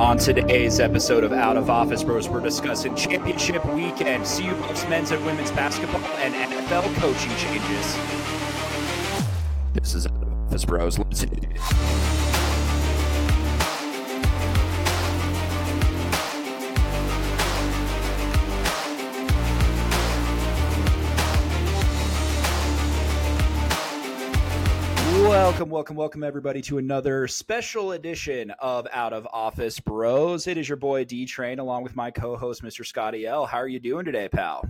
[0.00, 5.10] On today's episode of Out of Office Bros, we're discussing championship weekend, CU Buffs men's
[5.10, 7.98] and women's basketball, and NFL coaching changes.
[9.74, 10.98] This is Out of Office Bros.
[10.98, 12.09] Let's hit it.
[25.50, 30.46] Welcome, welcome, welcome, everybody, to another special edition of Out of Office Bros.
[30.46, 32.86] It is your boy D Train, along with my co-host, Mr.
[32.86, 33.46] Scotty L.
[33.46, 34.64] How are you doing today, pal?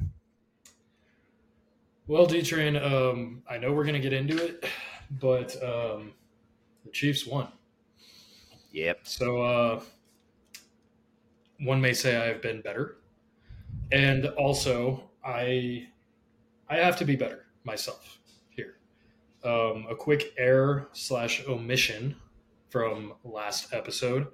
[2.07, 4.65] Well, D Train, um, I know we're gonna get into it,
[5.21, 6.13] but um,
[6.87, 7.49] the Chiefs won.
[8.73, 9.01] Yep.
[9.03, 9.83] So uh,
[11.61, 12.97] one may say I have been better,
[13.93, 15.89] and also I
[16.71, 18.20] I have to be better myself.
[19.43, 22.17] Um, a quick error slash omission
[22.69, 24.29] from last episode.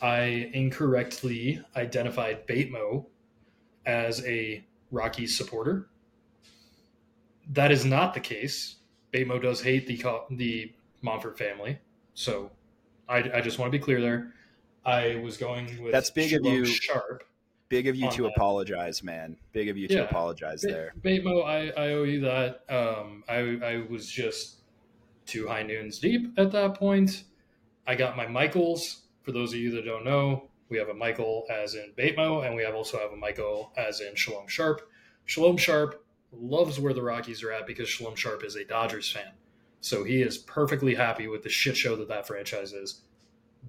[0.00, 3.06] I incorrectly identified Batemo
[3.84, 5.88] as a Rockies supporter.
[7.50, 8.76] That is not the case.
[9.12, 11.78] Batemo does hate the the Montfort family,
[12.14, 12.50] so
[13.08, 14.34] I, I just want to be clear there.
[14.84, 16.64] I was going with That's big of you.
[16.64, 17.24] Sharp.
[17.68, 18.32] Big of you to that.
[18.34, 19.36] apologize, man.
[19.52, 20.94] Big of you to apologize Ba- there.
[21.02, 22.64] Batemo, I, I owe you that.
[22.68, 24.60] Um, I, I was just
[25.26, 27.24] two high noons deep at that point.
[27.86, 29.02] I got my Michaels.
[29.22, 32.54] For those of you that don't know, we have a Michael as in Batemo, and
[32.54, 34.88] we have also have a Michael as in Shalom Sharp.
[35.26, 39.32] Shalom Sharp loves where the Rockies are at because Shalom Sharp is a Dodgers fan.
[39.80, 43.02] So he is perfectly happy with the shit show that that franchise is.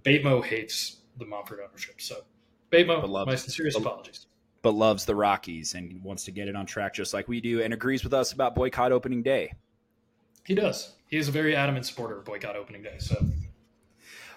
[0.04, 2.02] Batemo hates the Montfort ownership.
[2.02, 2.24] So,
[2.72, 4.26] Batemo, But loves- my sincerest but- apologies.
[4.62, 7.62] But loves the Rockies and wants to get it on track just like we do,
[7.62, 9.54] and agrees with us about boycott opening day.
[10.46, 10.96] He does.
[11.08, 12.96] He is a very adamant supporter of boycott opening day.
[13.00, 13.16] So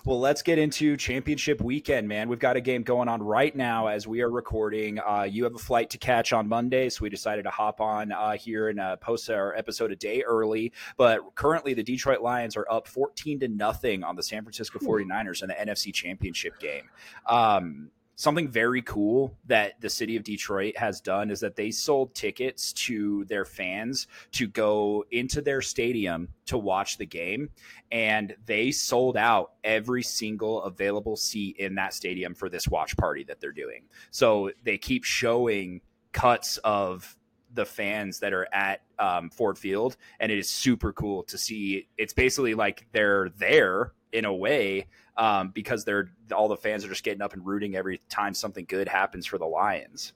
[0.04, 2.28] Well, let's get into championship weekend, man.
[2.28, 4.98] We've got a game going on right now as we are recording.
[4.98, 8.10] Uh, you have a flight to catch on Monday, so we decided to hop on
[8.10, 10.72] uh, here and uh, post our episode a day early.
[10.96, 15.42] But currently, the Detroit Lions are up 14 to nothing on the San Francisco 49ers
[15.42, 16.88] in the NFC Championship game.
[17.26, 17.90] Um,
[18.22, 22.72] something very cool that the city of Detroit has done is that they sold tickets
[22.74, 27.50] to their fans to go into their stadium to watch the game
[27.90, 33.24] and they sold out every single available seat in that stadium for this watch party
[33.24, 33.82] that they're doing.
[34.12, 35.80] So they keep showing
[36.12, 37.16] cuts of
[37.54, 41.88] the fans that are at um, Ford Field, and it is super cool to see.
[41.98, 44.86] It's basically like they're there in a way
[45.16, 48.64] um, because they're all the fans are just getting up and rooting every time something
[48.68, 50.12] good happens for the Lions.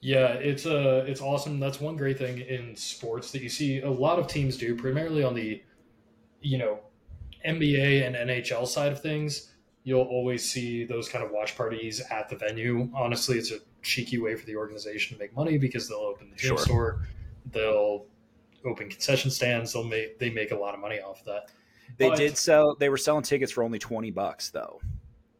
[0.00, 1.58] yeah, it's uh, it's awesome.
[1.60, 5.22] That's one great thing in sports that you see a lot of teams do, primarily
[5.24, 5.62] on the,
[6.40, 6.80] you know,
[7.46, 9.52] NBA and NHL side of things.
[9.84, 12.90] You'll always see those kind of watch parties at the venue.
[12.94, 16.36] Honestly, it's a cheeky way for the organization to make money because they'll open the
[16.36, 16.58] gym Sure.
[16.58, 17.08] store,
[17.52, 18.06] they'll
[18.64, 19.72] open concession stands.
[19.72, 21.50] They'll make they make a lot of money off of that.
[21.98, 22.74] They But- did sell.
[22.74, 24.80] They were selling tickets for only twenty bucks though.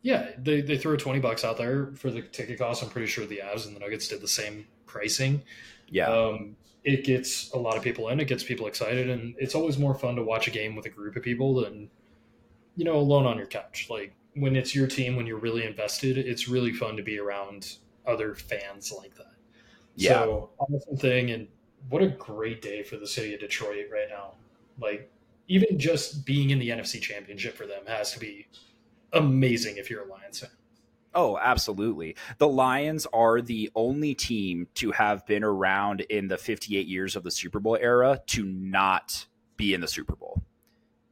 [0.03, 2.81] Yeah, they, they threw 20 bucks out there for the ticket cost.
[2.81, 5.43] I'm pretty sure the Avs and the Nuggets did the same pricing.
[5.89, 6.07] Yeah.
[6.09, 9.79] Um, it gets a lot of people in, it gets people excited, and it's always
[9.79, 11.91] more fun to watch a game with a group of people than,
[12.77, 13.89] you know, alone on your couch.
[13.91, 17.79] Like when it's your team, when you're really invested, it's really fun to be around
[18.07, 19.35] other fans like that.
[19.97, 20.11] Yeah.
[20.11, 21.33] So, awesome thing.
[21.33, 21.49] And
[21.89, 24.35] what a great day for the city of Detroit right now.
[24.81, 25.11] Like,
[25.49, 28.47] even just being in the NFC championship for them has to be
[29.13, 30.51] amazing if you're a Lions fan.
[31.15, 32.15] Oh, absolutely.
[32.39, 37.23] The Lions are the only team to have been around in the 58 years of
[37.23, 39.27] the Super Bowl era to not
[39.57, 40.43] be in the Super Bowl.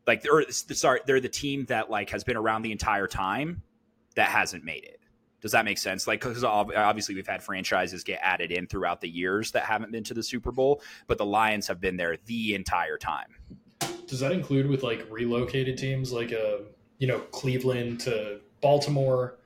[0.07, 3.63] Like, they're, sorry, they're the team that like has been around the entire time
[4.17, 5.01] that hasn't made it.
[5.41, 6.07] Does that make sense?
[6.07, 10.05] Like, because obviously we've had franchises get added in throughout the years that haven't been
[10.05, 13.35] to the Super Bowl, but the Lions have been there the entire time.
[14.07, 16.59] Does that include with like relocated teams like uh
[16.99, 19.39] you know Cleveland to Baltimore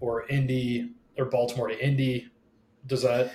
[0.00, 2.28] or Indy or Baltimore to Indy?
[2.86, 3.32] Does that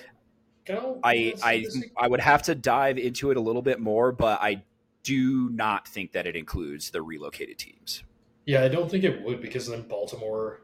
[0.64, 1.00] go?
[1.02, 1.64] I I
[1.96, 4.62] I would have to dive into it a little bit more, but I
[5.02, 8.02] do not think that it includes the relocated teams.
[8.44, 10.62] yeah, I don't think it would because then Baltimore.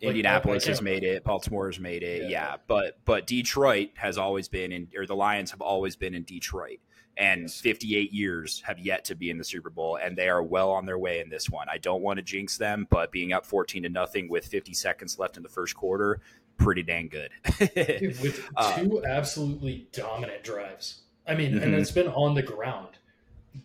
[0.00, 2.28] Like, Indianapolis has made it, Baltimore has made it, yeah.
[2.28, 2.56] Yeah.
[2.68, 6.78] But but Detroit has always been in, or the Lions have always been in Detroit,
[7.18, 7.60] and Yes.
[7.60, 10.86] 58 years have yet to be in the Super Bowl, and they are well on
[10.86, 11.66] their way in this one.
[11.68, 15.18] I don't want to jinx them, but being up 14 to nothing with 50 seconds
[15.18, 16.20] left in the first quarter,
[16.56, 17.30] pretty dang good.
[17.58, 21.02] Dude, with Uh, two absolutely dominant drives.
[21.26, 21.80] I mean, and Mhm.
[21.80, 22.98] it's been on the ground.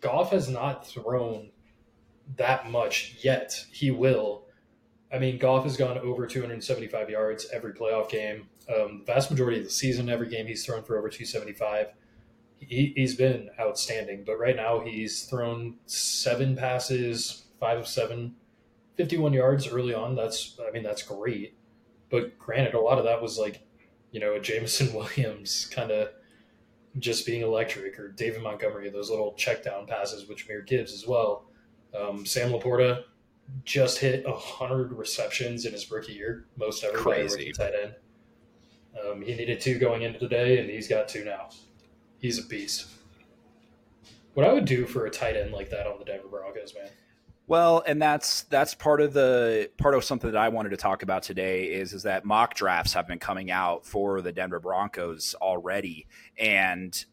[0.00, 1.50] Goff has not thrown
[2.36, 3.64] that much yet.
[3.70, 4.46] He will.
[5.12, 8.48] I mean, Goff has gone over 275 yards every playoff game.
[8.68, 11.88] Um, the vast majority of the season, every game he's thrown for over 275.
[12.68, 18.34] He, he's been outstanding, but right now he's thrown seven passes, five of seven,
[18.96, 20.14] 51 yards early on.
[20.14, 21.56] That's, I mean, that's great.
[22.10, 23.66] But granted, a lot of that was like,
[24.10, 26.10] you know, a Jameson Williams kind of
[26.98, 31.06] just being electric, or David Montgomery, those little check down passes, which Jahmyr Gibbs as
[31.06, 31.46] well.
[31.98, 33.04] Um, Sam LaPorta
[33.64, 37.94] just hit 100 receptions in his rookie year, most ever by a rookie tight end.
[39.02, 41.48] Um, he needed two going into today, and he's got two now.
[42.24, 42.86] He's a beast.
[44.32, 46.88] What I would do for a tight end like that on the Denver Broncos, man.
[47.46, 51.02] Well, and that's that's part of the part of something that I wanted to talk
[51.02, 55.34] about today is is that mock drafts have been coming out for the Denver Broncos
[55.42, 56.06] already,
[56.38, 57.04] and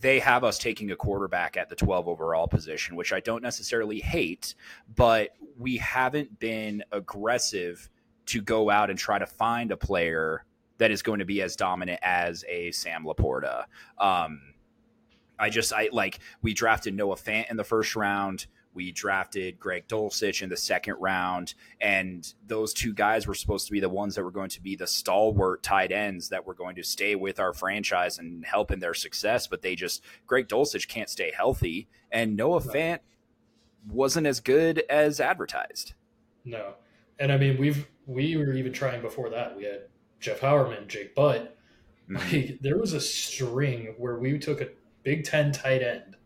[0.00, 4.00] they have us taking a quarterback at the 12 overall position, which I don't necessarily
[4.00, 4.56] hate,
[4.96, 7.88] but we haven't been aggressive
[8.26, 10.44] to go out and try to find a player
[10.78, 13.64] that is going to be as dominant as a Sam LaPorta.
[13.98, 14.40] Um,
[15.38, 18.46] I just I like we drafted Noah Fant in the first round.
[18.72, 23.72] We drafted Greg Dulcich in the second round, and those two guys were supposed to
[23.72, 26.74] be the ones that were going to be the stalwart tight ends that were going
[26.74, 29.46] to stay with our franchise and help in their success.
[29.46, 32.98] But they just Greg Dulcich can't stay healthy, and Noah Fant
[33.88, 35.94] wasn't as good as advertised.
[36.44, 36.74] No,
[37.18, 39.56] and I mean we've we were even trying before that.
[39.56, 39.82] We had
[40.24, 41.54] Jeff Heuerman, Jake Butt.
[42.10, 42.16] Mm-hmm.
[42.16, 44.68] Like there was a string where we took a
[45.02, 46.16] Big Ten tight end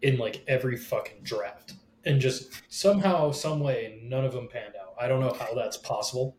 [0.00, 1.74] in like every fucking draft,
[2.04, 4.94] and just somehow, some way, none of them panned out.
[5.00, 6.36] I don't know how that's possible.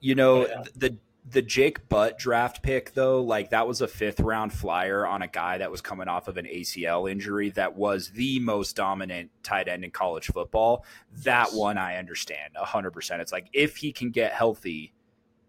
[0.00, 0.64] You know yeah.
[0.76, 5.22] the the Jake Butt draft pick though, like that was a fifth round flyer on
[5.22, 9.30] a guy that was coming off of an ACL injury that was the most dominant
[9.42, 10.84] tight end in college football.
[11.24, 11.54] That Yes.
[11.54, 13.22] one I understand hundred percent.
[13.22, 14.92] It's like if he can get healthy,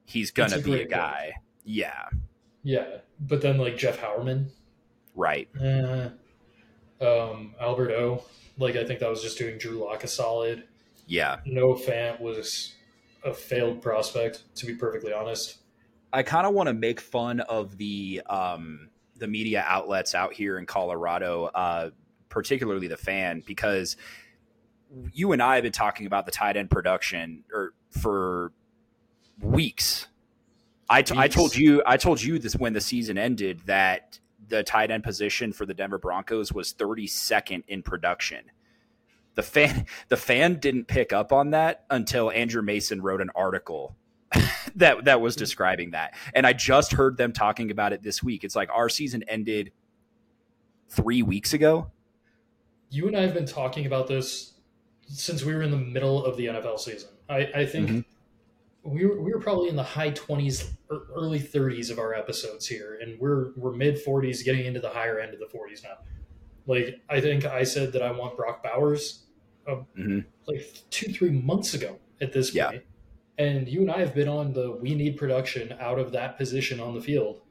[0.06, 0.90] he's gonna be a great pick.
[0.92, 1.34] guy.
[1.66, 2.10] Yeah,
[2.64, 4.48] Yeah, but then like Jeff Heuerman,
[5.16, 5.48] right.
[5.62, 6.10] eh,
[7.02, 8.24] um, Albert O.
[8.58, 10.64] Like I think that was just doing Drew Lock a solid.
[11.08, 11.40] Yeah.
[11.46, 12.74] Noah Fant was
[13.24, 15.58] a failed prospect, to be perfectly honest.
[16.12, 20.60] I kind of want to make fun of the um, the media outlets out here
[20.60, 21.90] in Colorado, uh,
[22.30, 23.98] particularly the fan, because
[25.12, 28.52] you and I have been talking about the tight end production or for
[29.44, 30.08] weeks.
[30.90, 34.20] I, t- I told you I told you this when the season ended that
[34.50, 38.52] the tight end position for the Denver Broncos was 32nd in production.
[39.36, 43.96] The fan the fan didn't pick up on that until Andrew Mason wrote an article
[44.76, 46.14] that that was describing that.
[46.36, 48.44] And I just heard them talking about it this week.
[48.44, 49.72] It's like our season ended
[50.90, 51.92] 3 weeks ago.
[52.92, 54.54] You and I have been talking about this
[55.08, 57.10] since we were in the middle of the NFL season.
[57.30, 58.06] I, I think Mhm.
[58.84, 60.74] We were we were probably in the high twenties,
[61.16, 65.20] early thirties of our episodes here, and we're we're mid forties, getting into the higher
[65.20, 65.98] end of the forties now.
[66.66, 69.24] Like I think I said that I want Brock Bowers,
[69.68, 70.26] uh, Mhm.
[70.48, 72.72] like two three months ago at this Yeah.
[72.72, 72.84] point.
[73.38, 76.80] And you and I have been on the we need production out of that position
[76.80, 77.42] on the field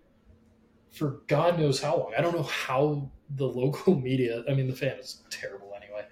[0.90, 2.12] for God knows how long.
[2.17, 6.06] I don't know how the local media, I mean, the fan is terrible anyway.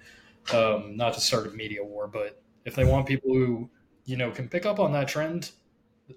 [0.55, 3.69] Um, not to start a media war, but if they want people who,
[4.11, 5.53] you know, can pick up on that trend,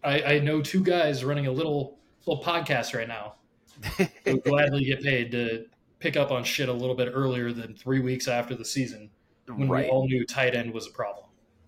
[0.04, 3.36] I, I know two guys running a little little podcast right now
[4.26, 5.66] who gladly get paid to
[6.00, 9.12] pick up on shit a little bit earlier than three weeks after the season
[9.48, 9.86] oh, when right.
[9.86, 11.26] we all knew tight end was a problem.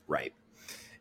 [0.07, 0.33] Right.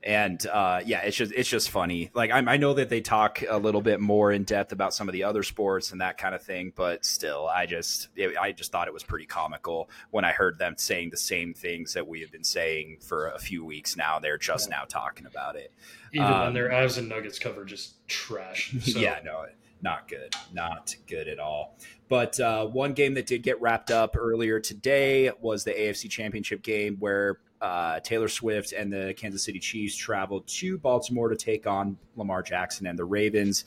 [0.04, 2.10] And uh, yeah, it's just it's just funny.
[2.12, 5.08] Like I, I know that they talk a little bit more in depth about some
[5.08, 8.52] of the other sports and that kind of thing, but still, I just it, I
[8.52, 12.06] just thought it was pretty comical when I heard them saying the same things that
[12.06, 14.18] we have been saying for a few weeks now.
[14.18, 15.72] They're just now talking about it.
[16.12, 18.74] Even Um, when their Avs and Nuggets cover just trash.
[18.82, 19.46] So, yeah, no,
[19.80, 21.78] not good, not good at all.
[22.10, 26.62] But uh, one game that did get wrapped up earlier today was the AFC Championship
[26.62, 31.66] game where uh, Taylor Swift and the Kansas City Chiefs traveled to Baltimore to take
[31.66, 33.64] on Lamar Jackson and the Ravens.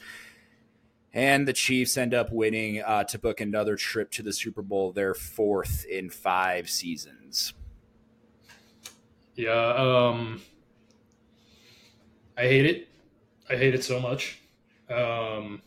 [1.13, 4.91] And the Chiefs end up winning uh, to book another trip to the Super Bowl,
[4.91, 7.53] their fourth in five seasons.
[9.33, 10.41] Yeah, um,
[12.37, 12.87] I hate it.
[13.49, 14.39] I hate it so much.
[14.91, 15.63] Um,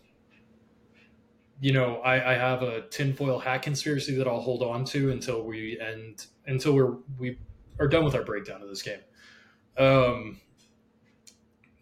[1.61, 5.43] you know, I, I have a tinfoil hat conspiracy that I'll hold on to until
[5.43, 7.37] we end until we're we
[7.81, 9.01] are done with our breakdown of this game.
[9.77, 10.41] Um,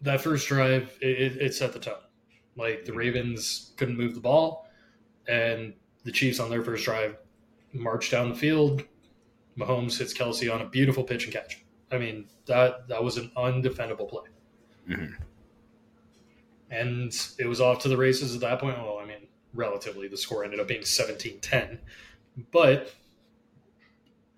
[0.01, 1.95] that first drive, it, it, set the tone.
[2.55, 4.67] Like the Ravens couldn't move the ball,
[5.27, 5.73] and
[6.05, 7.17] the Chiefs on their first drive
[7.73, 8.83] marched down the field.
[9.57, 13.31] Mahomes hits Kelce on a beautiful pitch and catch I mean that that was an
[13.35, 14.29] undefendable play,
[14.87, 15.15] Mhm.
[16.69, 18.77] and it was off to the races at that point.
[18.77, 21.79] Well, I mean, relatively, the score ended up being 17-10,
[22.51, 22.93] but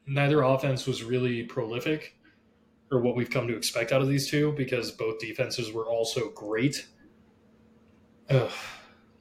[0.07, 2.15] neither offense was really prolific
[2.91, 6.29] or what we've come to expect out of these two because both defenses were also
[6.31, 6.87] great.
[8.29, 8.51] Ugh,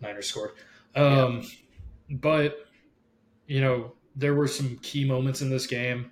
[0.01, 0.53] Niners scored.
[0.95, 1.47] Um,
[2.11, 2.67] But,
[3.47, 6.11] you know, there were some key moments in this game.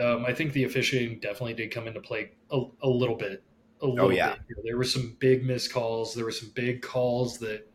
[0.00, 3.44] Um, I think the officiating definitely did come into play a, a little bit.
[3.82, 4.34] A little yeah.
[4.48, 4.58] bit.
[4.64, 6.14] There were some big missed calls.
[6.14, 7.68] There were some big calls that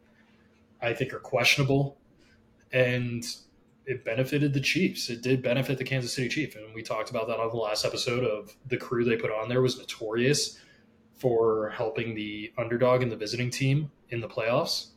[0.82, 1.98] I think are questionable.
[2.74, 3.26] And
[3.88, 5.10] it benefited the Chiefs.
[5.10, 7.86] It did benefit the Kansas City Chiefs, and we talked about that on the last
[7.86, 10.60] episode of the crew they put on there was notorious
[11.18, 14.88] for helping the underdog and the visiting team in the playoffs.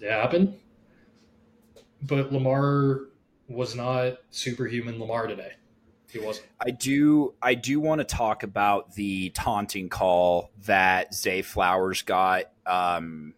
[0.00, 0.58] It happened,
[2.02, 3.02] but Lamar
[3.48, 5.52] was not superhuman Lamar today.
[6.10, 6.48] He wasn't.
[6.60, 12.50] I do I do want to talk about the taunting call that Zay Flowers got
[12.66, 13.34] um,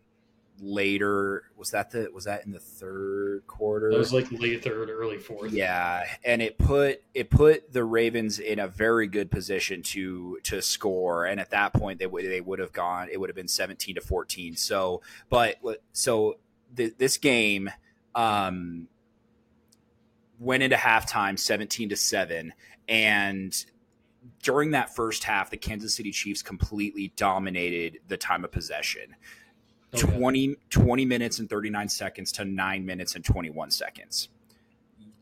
[0.62, 1.42] later.
[1.56, 3.90] Was that the was that in the third quarter?
[3.90, 5.52] It was like late third, early fourth.
[5.52, 10.62] Yeah, and it put it put the Ravens in a very good position to to
[10.62, 13.08] score, and at that point they would they would have gone.
[13.10, 14.56] It would have been seventeen to fourteen.
[14.56, 15.56] So, but
[15.92, 16.38] so
[16.76, 17.68] th- this game
[18.14, 18.88] um,
[20.38, 22.54] went into halftime seventeen to seven,
[22.88, 23.64] and
[24.42, 29.16] during that first half, the Kansas City Chiefs completely dominated the time of possession.
[29.94, 30.10] Okay.
[30.16, 34.28] 20, 20 minutes and 39 seconds to 9 minutes and 21 seconds.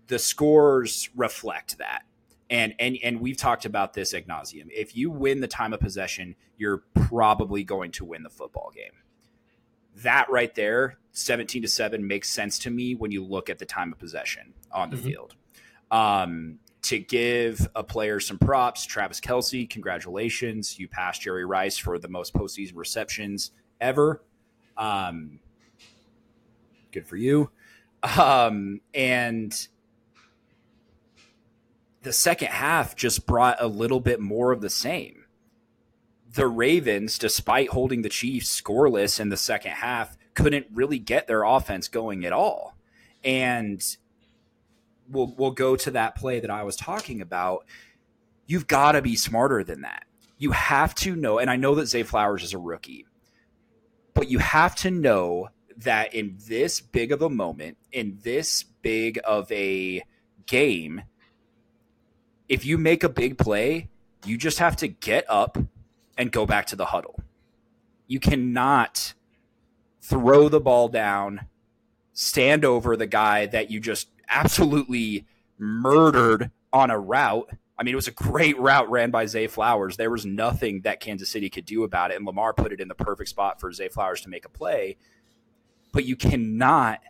[0.07, 2.03] The scores reflect that.
[2.49, 4.67] And, and and we've talked about this ad nauseum.
[4.71, 8.91] If you win the time of possession, you're probably going to win the football game.
[9.97, 13.67] That right there, 17 to 7, makes sense to me when you look at the
[13.67, 15.03] time of possession on the Mhm.
[15.05, 15.37] field.
[15.93, 20.79] Um, to give a player some props, Travis Kelce, congratulations.
[20.79, 24.23] You passed Jerry Rice for the most postseason receptions ever.
[24.81, 25.39] Um,
[26.91, 27.51] good for you.
[28.03, 29.69] Um, and
[32.03, 35.25] the second half just brought a little bit more of the same.
[36.33, 41.43] The Ravens, despite holding the Chiefs scoreless in the second half, couldn't really get their
[41.43, 42.77] offense going at all.
[43.23, 43.85] And
[45.11, 47.67] we'll we'll go to that play that I was talking about.
[48.47, 50.05] You've got to be smarter than that.
[50.39, 53.07] You have to know, and I know that Zay Flowers is a rookie,
[54.21, 55.49] but you have to know
[55.79, 60.03] that in this big of a moment, in this big of a
[60.45, 61.01] game,
[62.47, 63.89] if you make a big play,
[64.27, 65.57] you just have to get up
[66.19, 67.19] and go back to the huddle.
[68.09, 69.15] You cannot
[70.03, 71.47] throw the ball down,
[72.13, 75.25] stand over the guy that you just absolutely
[75.57, 77.49] murdered on a route.
[77.81, 79.97] I mean, it was a great route ran by Zay Flowers.
[79.97, 82.89] There was nothing that Kansas City could do about it, and Lamar put it in
[82.89, 84.99] the perfect spot for Zay Flowers to make a play.
[85.91, 87.01] But you cannot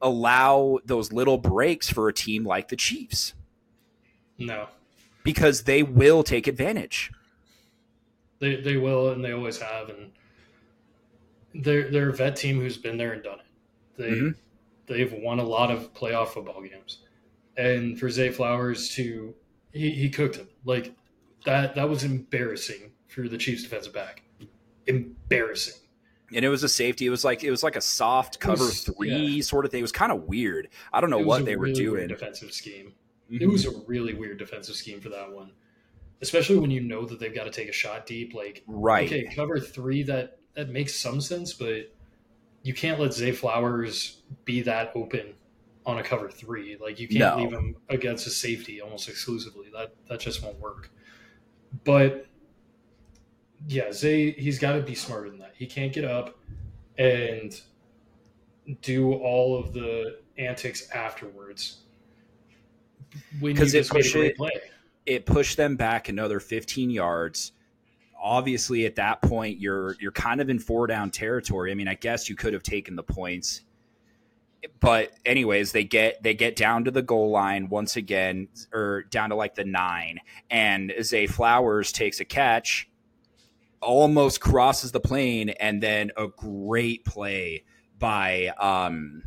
[0.00, 3.34] allow those little breaks for a team like the Chiefs
[4.38, 4.68] No,
[5.24, 7.10] because they will take advantage.
[8.38, 10.12] they they will, and they always have, and
[11.54, 13.46] they're they're a vet team who's been there and done it.
[13.96, 14.34] They Mhm.
[14.86, 17.01] they've won a lot of playoff football games,
[17.56, 19.34] and for Zay Flowers to
[19.72, 20.94] he, he cooked him like
[21.44, 21.74] that.
[21.74, 24.22] That was embarrassing for the Chiefs defensive back.
[24.86, 25.74] Embarrassing.
[26.34, 27.06] And it was a safety.
[27.06, 29.80] It was like it was like a soft cover was- three sort of thing.
[29.80, 30.68] It was kind of weird.
[30.92, 32.08] I don't know what they were really weird doing.
[32.08, 32.94] Defensive scheme.
[33.30, 33.40] Mhm.
[33.42, 35.52] It was a really weird defensive scheme for that one,
[36.20, 38.34] especially when you know that they've got to take a shot deep.
[38.34, 39.06] Like right.
[39.06, 41.94] okay, cover three that that makes some sense, but
[42.62, 45.34] you can't let Zay Flowers be that open
[45.84, 46.76] on a cover three.
[46.80, 47.36] Like you can't No.
[47.42, 49.66] leave him against a safety almost exclusively.
[49.72, 50.90] That that just won't work.
[51.84, 52.26] But
[53.68, 55.54] yeah, Zay he's got to be smarter than that.
[55.56, 56.38] He can't get up
[56.98, 57.60] and
[58.80, 61.78] do all of the antics afterwards.
[63.40, 64.50] Because it just made a push great it- play.
[65.06, 67.52] it pushed them back another 15 yards.
[68.20, 71.72] Obviously, at that point, you're you're kind of in four down territory.
[71.72, 73.62] I mean, I guess you could have taken the points,
[74.80, 79.30] but anyways, they get they get down to the goal line once again, or down
[79.30, 82.88] to like the nine, and Zay Flowers takes a catch,
[83.80, 87.64] almost crosses the plane, and then a great play
[87.98, 89.22] by um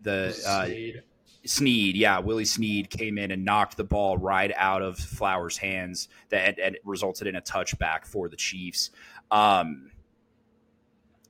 [0.00, 1.00] the uh.
[1.44, 6.08] Sneed, yeah, Willie Sneed came in and knocked the ball right out of Flowers' hands
[6.28, 8.90] that and it resulted in a touchback for the Chiefs.
[9.30, 9.90] Um,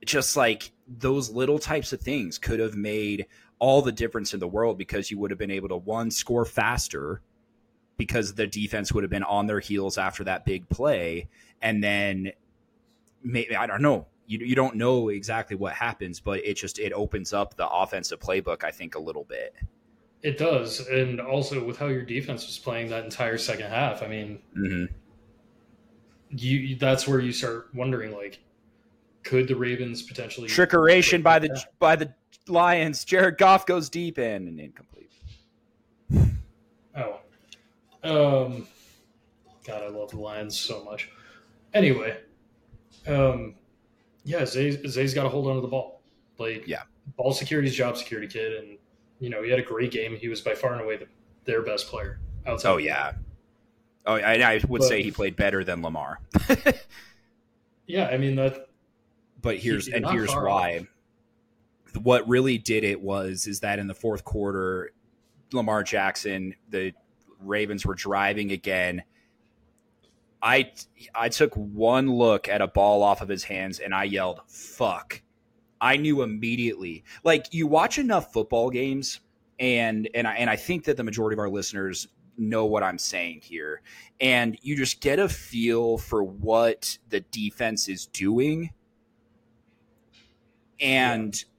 [0.05, 3.25] just like those little types of things could have made
[3.59, 6.45] all the difference in the world because you would have been able to one score
[6.45, 7.21] faster
[7.97, 11.27] because the defense would have been on their heels after that big play,
[11.61, 12.31] and then
[13.23, 14.07] maybe I don't know.
[14.25, 18.19] You, you don't know exactly what happens, but it just it opens up the offensive
[18.19, 18.63] playbook.
[18.63, 19.55] I think a little bit.
[20.21, 24.01] It does, and also with how your defense was playing that entire second half.
[24.01, 24.93] I mean, mm-hmm.
[26.29, 28.39] you that's where you start wondering like,
[29.23, 32.13] could the Ravens potentially trickeration by the by the
[32.47, 33.05] Lions?
[33.05, 35.09] Jared Goff goes deep in and incomplete.
[36.95, 37.19] Oh,
[38.03, 38.67] um,
[39.65, 41.09] God, I love the Lions so much.
[41.73, 42.17] Anyway,
[43.07, 43.55] um,
[44.25, 46.01] yeah, Zay, Zay's got to hold on to the ball.
[46.37, 46.83] Like, yeah,
[47.17, 48.77] ball security is job security, kid, and
[49.19, 50.15] you know he had a great game.
[50.15, 51.07] He was by far and away the,
[51.45, 52.19] their best player.
[52.45, 53.13] Outside oh yeah,
[54.05, 56.19] oh I, I would but, say he played better than Lamar.
[57.87, 58.67] yeah, I mean that.
[59.43, 60.87] But here's and here's why.
[62.01, 64.91] What really did it was is that in the fourth quarter,
[65.51, 66.93] Lamar Jackson, the
[67.39, 69.03] Ravens were driving again.
[70.41, 70.71] I
[71.13, 75.21] I took one look at a ball off of his hands and I yelled "fuck."
[75.79, 77.03] I knew immediately.
[77.25, 79.19] Like you watch enough football games,
[79.59, 82.07] and and I and I think that the majority of our listeners
[82.37, 83.81] know what I'm saying here,
[84.21, 88.71] and you just get a feel for what the defense is doing,
[90.83, 91.35] and.
[91.35, 91.49] Yeah.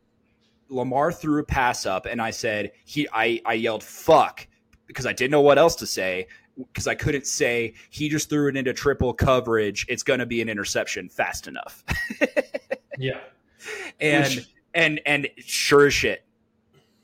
[0.71, 3.07] Lamar threw a pass up, and I said he.
[3.13, 4.49] I I yelled "fuck"
[4.87, 6.27] because I didn't know what else to say
[6.57, 9.87] because I couldn't say he just threw it into triple coverage.
[9.89, 11.85] It's going to be an interception fast enough.
[12.99, 13.21] yeah,
[14.01, 16.25] and Which, and and sure as shit,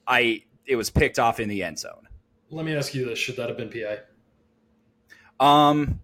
[0.07, 2.09] I it was picked off in the end zone.
[2.51, 3.99] Let me ask you this: Should that have been PI?
[5.39, 6.01] Um,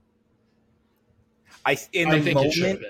[1.65, 2.85] I in the I moment,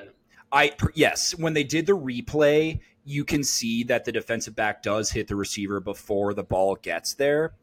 [0.52, 5.10] I yes, when they did the replay, you can see that the defensive back does
[5.10, 7.54] hit the receiver before the ball gets there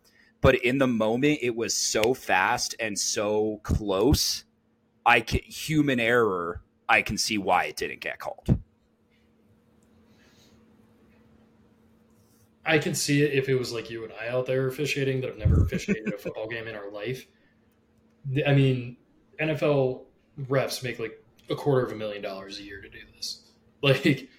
[0.41, 4.45] but in the moment it was so fast and so close
[5.05, 8.57] i can human error i can see why it didn't get called.
[12.65, 15.29] I can see it if it was like you and i out there officiating that
[15.31, 17.27] have never officiated a football game in our life.
[18.47, 18.97] I mean
[19.41, 20.03] nfl
[20.43, 23.39] refs make like a quarter of a million dollars a year to do this.
[23.81, 24.29] Like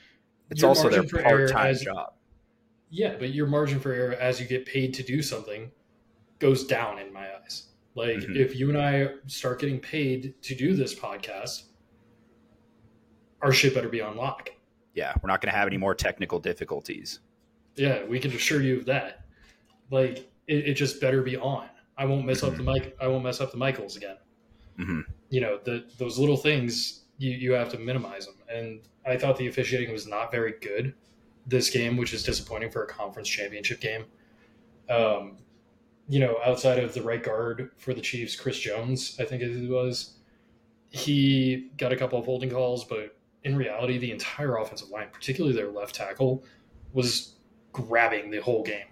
[0.54, 2.14] it's also their part-time job
[2.90, 5.70] yeah but your margin for error as you get paid to do something
[6.38, 7.68] goes down in my eyes.
[7.94, 8.36] Like mm-hmm.
[8.36, 11.64] if you and I start getting paid to do this podcast,
[13.40, 14.50] our shit better be on lock.
[14.94, 17.20] Yeah, we're not going to have any more technical difficulties.
[17.76, 19.24] Yeah, we can assure you of that.
[19.90, 21.68] Like it, it just better be on.
[21.96, 22.50] I won't mess mm-hmm.
[22.50, 22.96] up the mic.
[23.00, 24.16] I won't mess up the Michaels again.
[24.78, 25.00] Mm-hmm.
[25.30, 28.34] You know, the, those little things you you have to minimize them.
[28.54, 30.94] And I thought the officiating was not very good
[31.46, 34.04] this game, which is disappointing for a conference championship game.
[34.88, 35.38] Um,
[36.08, 39.68] you know, outside of the right guard for the Chiefs, Chris Jones, I think it
[39.68, 40.14] was,
[40.90, 45.54] he got a couple of holding calls, but in reality, the entire offensive line, particularly
[45.54, 46.44] their left tackle,
[46.92, 47.34] was
[47.72, 48.86] grabbing the whole game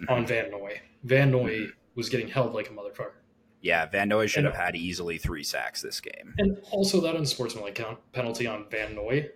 [0.00, 0.12] mm-hmm.
[0.12, 0.80] on Van Noy.
[1.04, 1.70] Van Noy mm-hmm.
[1.94, 3.19] was getting held like a motherfucker.
[3.62, 6.34] Yeah, Van Noy should and, have had easily three sacks this game.
[6.38, 9.28] And also that unsportsmanlike count penalty on Van Noy.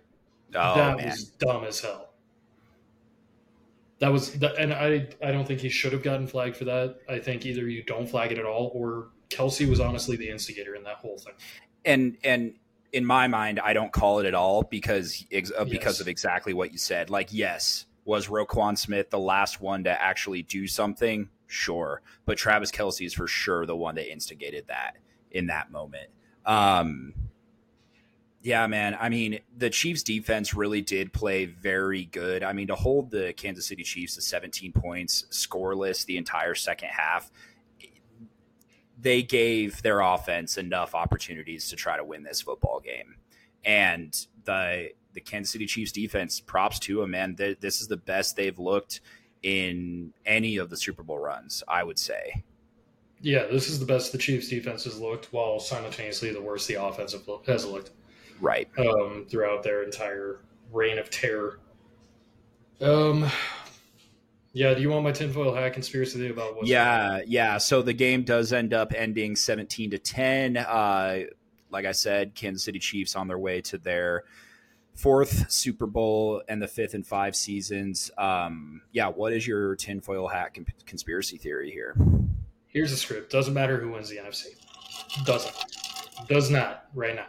[0.55, 1.09] Oh, that man.
[1.09, 2.09] was dumb as hell.
[3.99, 6.97] That was that, and I I don't think he should have gotten flagged for that.
[7.07, 10.75] I think either you don't flag it at all, or Kelce was honestly the instigator
[10.75, 11.33] in that whole thing.
[11.85, 12.55] And and
[12.91, 15.25] in my mind, I don't call it at all because
[15.57, 17.09] uh, because of exactly what you said.
[17.09, 21.29] Like, yes, was Roquan Smith the last one to actually do something?
[21.47, 24.97] Sure, but Travis Kelce is for sure the one that instigated that
[25.31, 26.09] in that moment.
[26.45, 27.13] Um,
[28.45, 28.95] yeah, man.
[28.99, 32.43] I mean, the Chiefs defense really did play very good.
[32.43, 36.89] I mean, to hold the Kansas City Chiefs to 17 points, scoreless the entire second
[36.89, 37.31] half,
[38.99, 43.15] they gave their offense enough opportunities to try to win this football game.
[43.63, 47.35] And the the Kansas City Chiefs defense, props to them, man.
[47.35, 49.01] This is the best they've looked
[49.45, 52.43] in any of the Super Bowl runs, I would say.
[53.21, 56.73] Yeah, this is the best the Chiefs defense has looked, while simultaneously the worst the
[56.83, 57.91] offense has looked
[58.41, 60.41] right um, throughout their entire
[60.73, 61.59] reign of terror.
[62.81, 63.29] Um,
[64.51, 64.73] yeah.
[64.73, 66.65] Do you want my tinfoil hat conspiracy about what?
[66.65, 67.59] Yeah, yeah.
[67.59, 70.57] So the game does end up ending seventeen to ten.
[70.57, 71.19] Uh,
[71.69, 74.23] like I said, Kansas City Chiefs on their way to their
[74.95, 78.09] fourth Super Bowl and the fifth and five seasons.
[78.17, 81.95] Um, yeah, what is your tinfoil hat conspiracy theory here?
[82.67, 83.31] Here's the script.
[83.31, 84.47] Doesn't matter who wins the NFC.
[85.25, 85.55] Doesn't.
[86.27, 87.27] Does not right now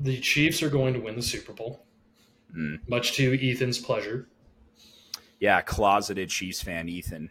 [0.00, 1.84] the Chiefs are going to win the Super Bowl,
[2.54, 2.78] mm.
[2.88, 4.28] much to Ethan's pleasure.
[5.40, 7.30] Yeah, closeted Chiefs fan, Ethan.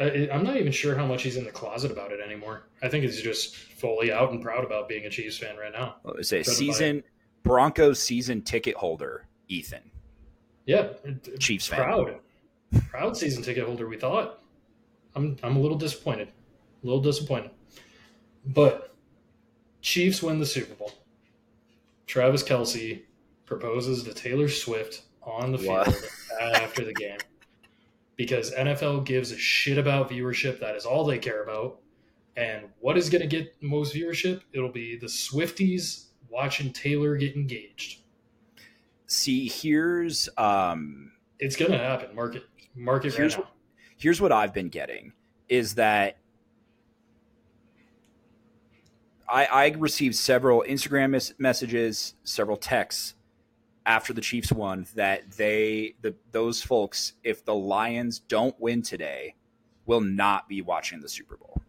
[0.00, 2.68] I, I'm not even sure how much he's in the closet about it anymore.
[2.82, 5.96] I think he's just fully out and proud about being a Chiefs fan right now.
[6.02, 6.46] What was it?
[6.46, 7.02] Season
[7.42, 9.82] Broncos season ticket holder, Ethan.
[10.66, 10.88] Yeah,
[11.38, 11.78] Chiefs fan.
[11.78, 12.14] proud,
[12.88, 13.88] proud season ticket holder.
[13.88, 14.38] We thought.
[15.16, 17.50] I'm I'm a little disappointed, a little disappointed,
[18.46, 18.94] but
[19.82, 20.92] Chiefs win the Super Bowl.
[22.06, 23.02] Travis Kelce
[23.46, 25.94] proposes to Taylor Swift on the field
[26.40, 27.18] after the game
[28.16, 30.60] because NFL gives a shit about viewership.
[30.60, 31.80] That is all they care about.
[32.36, 34.42] And what is going to get most viewership?
[34.52, 38.00] It'll be the Swifties watching Taylor get engaged.
[39.06, 42.14] See, here's um It's going to happen.
[42.14, 43.48] Market, market right Here's now.
[43.96, 45.12] here's what I've been getting
[45.48, 46.16] is that
[49.28, 53.14] I, I received several Instagram mes- messages, several texts
[53.86, 59.34] after the Chiefs won that they the those folks, if the Lions don't win today,
[59.86, 61.62] will not be watching the Super Bowl.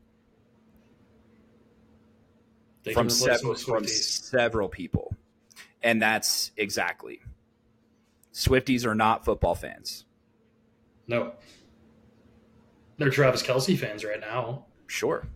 [2.84, 5.16] They from several from several people,
[5.84, 7.22] and that's exactly.
[8.34, 10.06] Swifties are not football fans.
[11.08, 11.34] No.
[12.98, 14.66] They're Travis Kelce fans right now.
[14.88, 15.28] Sure,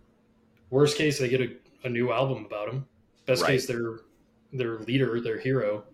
[0.70, 2.86] Worst case, they get a, a new album about him.
[3.26, 3.52] Best Right.
[3.52, 4.00] case, their
[4.52, 5.84] their leader, their hero,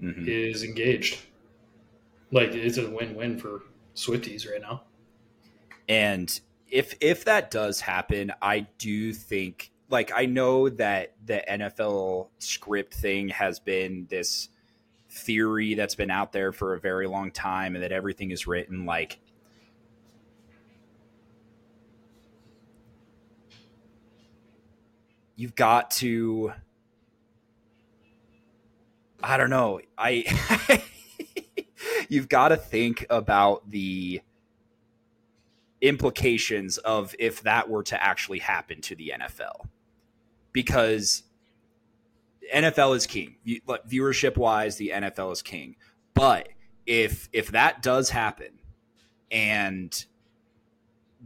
[0.00, 0.26] Mhm.
[0.28, 1.20] is engaged.
[2.30, 3.62] Like it's a win-win for
[3.94, 4.82] Swifties right now.
[5.88, 6.38] And
[6.68, 12.94] if if that does happen, I do think like I know that the NFL script
[12.94, 14.48] thing has been this
[15.08, 18.84] theory that's been out there for a very long time and that everything is written
[18.84, 19.18] like
[25.36, 26.52] you've got to
[29.22, 29.80] I don't know.
[29.96, 30.82] I
[32.08, 34.20] you've got to think about the
[35.80, 39.66] implications of if that were to actually happen to the NFL.
[40.56, 41.22] Because
[42.54, 43.36] NFL is king.
[43.66, 45.76] Like, Viewership wise, the NFL is king.
[46.14, 46.48] But
[46.86, 48.58] if if that does happen
[49.30, 50.06] and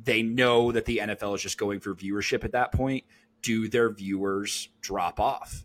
[0.03, 3.05] they know that the NFL is just going for viewership at that point,
[3.41, 5.65] do their viewers drop off?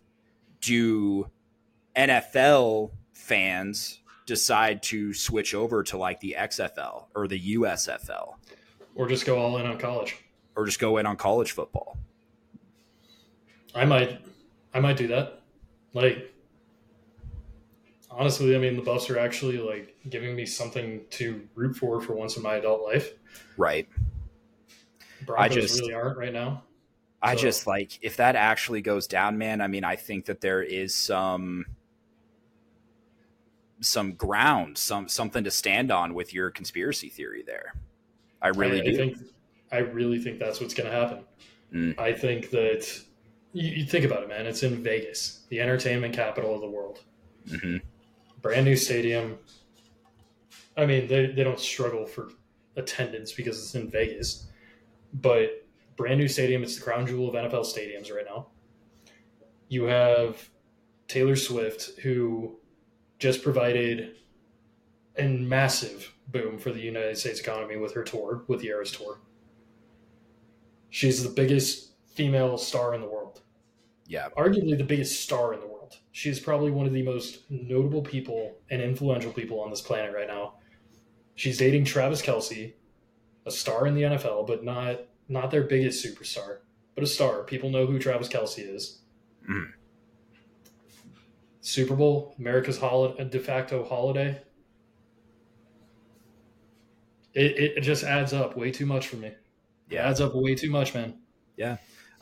[0.60, 1.28] Do
[1.96, 8.34] NFL fans decide to switch over to like the XFL or the USFL?
[8.94, 10.16] Or just go all in on college.
[10.54, 11.98] or just go in on college football.
[13.76, 14.20] I might
[14.74, 15.42] I might do that.
[15.92, 16.32] Like
[18.10, 22.14] honestly, I mean the Buffs are actually like giving me something to root for for
[22.14, 23.12] once in my adult life.
[23.56, 23.88] Right.
[25.24, 26.62] Broncos just- really aren't right now.
[27.22, 29.60] I So- just like if that actually goes down, man.
[29.60, 31.66] I mean, I think that there is some
[33.80, 37.74] some ground, some something to stand on with your conspiracy theory there.
[38.40, 38.90] I really I, do.
[38.90, 39.18] I think
[39.72, 41.24] I really think that's what's going to happen.
[41.72, 41.98] Mm.
[41.98, 43.02] I think that
[43.56, 44.46] you, you think about it, man.
[44.46, 47.00] It's in Vegas, the entertainment capital of the world.
[47.48, 47.80] Mhm.
[48.42, 49.38] Brand new stadium.
[50.76, 52.30] I mean, they, they don't struggle for
[52.76, 54.48] attendance because it's in Vegas,
[55.14, 55.66] but
[55.96, 56.62] brand new stadium.
[56.62, 58.48] It's the crown jewel of NFL stadiums right now.
[59.68, 60.50] You have
[61.08, 62.56] Taylor Swift, who
[63.18, 64.16] just provided
[65.16, 69.18] a massive boom for the United States economy with her tour, with the Eras Tour.
[70.90, 73.25] She's the biggest female star in the world,
[74.08, 74.28] Yeah.
[74.36, 75.96] arguably the biggest star in the world.
[76.12, 80.28] She's probably one of the most notable people and influential people on this planet right
[80.28, 80.54] now.
[81.34, 82.74] She's dating Travis Kelce,
[83.44, 86.58] a star in the NFL, but not not their biggest superstar,
[86.94, 87.42] but a star.
[87.42, 89.02] People know who Travis Kelce is.
[89.48, 89.72] Mhm.
[91.60, 94.40] Super Bowl, America's holiday, de facto holiday.
[97.34, 99.28] It, it just adds up way too much for me.
[99.28, 100.08] Yeah, It Yeah.
[100.08, 101.18] adds up way too much, man.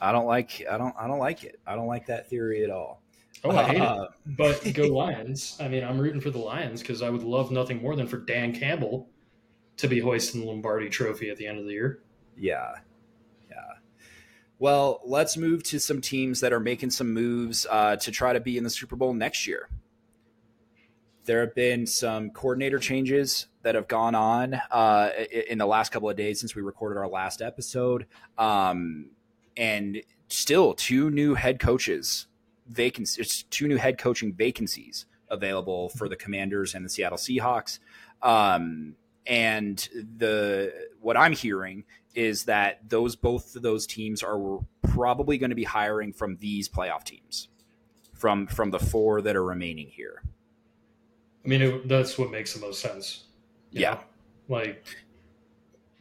[0.04, 1.58] I don't like I don't I don't like it.
[1.66, 3.02] I don't like that theory at all.
[3.42, 4.36] Oh, I hate Uh, it.
[4.36, 5.56] But go Lions.
[5.60, 8.18] I mean, I'm rooting for the Lions because I would love nothing more than for
[8.18, 9.08] Dan Campbell
[9.76, 12.00] to be hoisting the Lombardi trophy at the end of the year.
[12.36, 12.72] Yeah.
[13.50, 13.56] Yeah.
[14.58, 18.40] Well, let's move to some teams that are making some moves uh, to try to
[18.40, 19.68] be in the Super Bowl next year.
[21.24, 25.10] There have been some coordinator changes that have gone on uh,
[25.48, 28.06] in the last couple of days since we recorded our last episode.
[28.36, 29.06] Um,
[29.56, 32.26] and still, two new head coaches
[32.68, 37.78] vacancies, two new head coaching vacancies available for the Commanders and the Seattle Seahawks.
[38.22, 39.88] Um, and
[40.18, 45.56] the what I'm hearing is that those both of those teams are probably going to
[45.56, 47.48] be hiring from these playoff teams,
[48.12, 50.22] from from the four that are remaining here.
[51.44, 53.24] I mean, it, that's what makes the most sense.
[53.70, 53.94] Yeah.
[53.94, 54.00] know?
[54.48, 54.84] Like,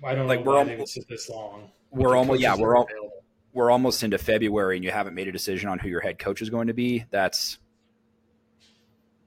[0.03, 1.71] I don't Like, we're why al- they would sit this long.
[1.91, 3.22] we're almost yeah we're all, available.
[3.53, 6.41] We're almost into February and you haven't made a decision on who your head coach
[6.41, 7.05] is going to be.
[7.11, 7.59] That's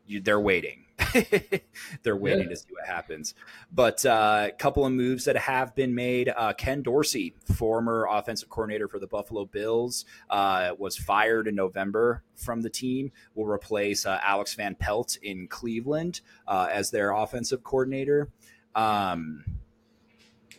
[0.06, 0.84] you, they're waiting.
[2.02, 2.48] they're waiting Yeah.
[2.50, 3.34] to see what happens.
[3.72, 6.32] But a uh, couple of moves that have been made.
[6.34, 12.22] Uh, Ken Dorsey, former offensive coordinator for the Buffalo Bills, uh, was fired in November
[12.34, 13.12] from the team.
[13.34, 18.28] Will replace uh, Alex Van Pelt in Cleveland uh, as their offensive coordinator.
[18.74, 19.44] Um,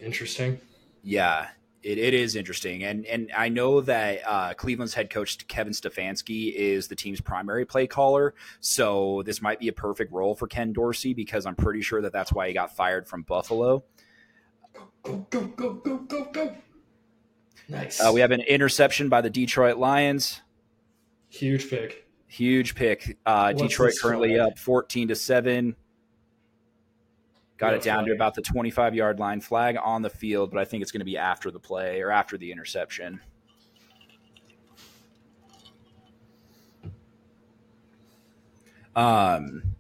[0.02, 0.60] Interesting.
[1.04, 1.48] yeah,
[1.88, 6.54] it, it is interesting, and and I know that uh, Cleveland's head coach Kevin Stefanski
[6.54, 10.74] is the team's primary play caller, so this might be a perfect role for Ken
[10.74, 13.86] Dorsey because I'm pretty sure that that's why he got fired from Buffalo.
[15.04, 16.56] Go go go go go go.
[17.70, 18.02] Nice.
[18.02, 20.42] Uh, we have an interception by the Detroit Lions.
[21.30, 22.06] huge pick.
[22.28, 23.18] Huge pick.
[23.26, 25.78] Uh, Detroit currently up 14 to seven.
[27.58, 29.42] Got it down to about the 25 yard line.
[29.42, 32.12] Flag on the field, but I think it's going to be after the play or
[32.12, 33.20] after the interception.
[38.96, 39.76] Um,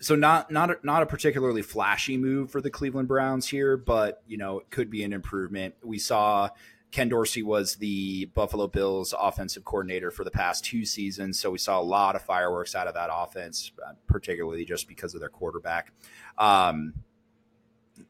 [0.00, 4.22] so not not a, not a particularly flashy move for the Cleveland Browns here, but
[4.26, 5.74] you know it could be an improvement.
[5.82, 6.50] We saw
[6.96, 11.58] Ken Dorsey was the Buffalo Bills offensive coordinator for the past two seasons, so we
[11.58, 15.28] saw a lot of fireworks out of that offense, uh, particularly just because of their
[15.28, 15.92] quarterback.
[16.38, 16.94] Um,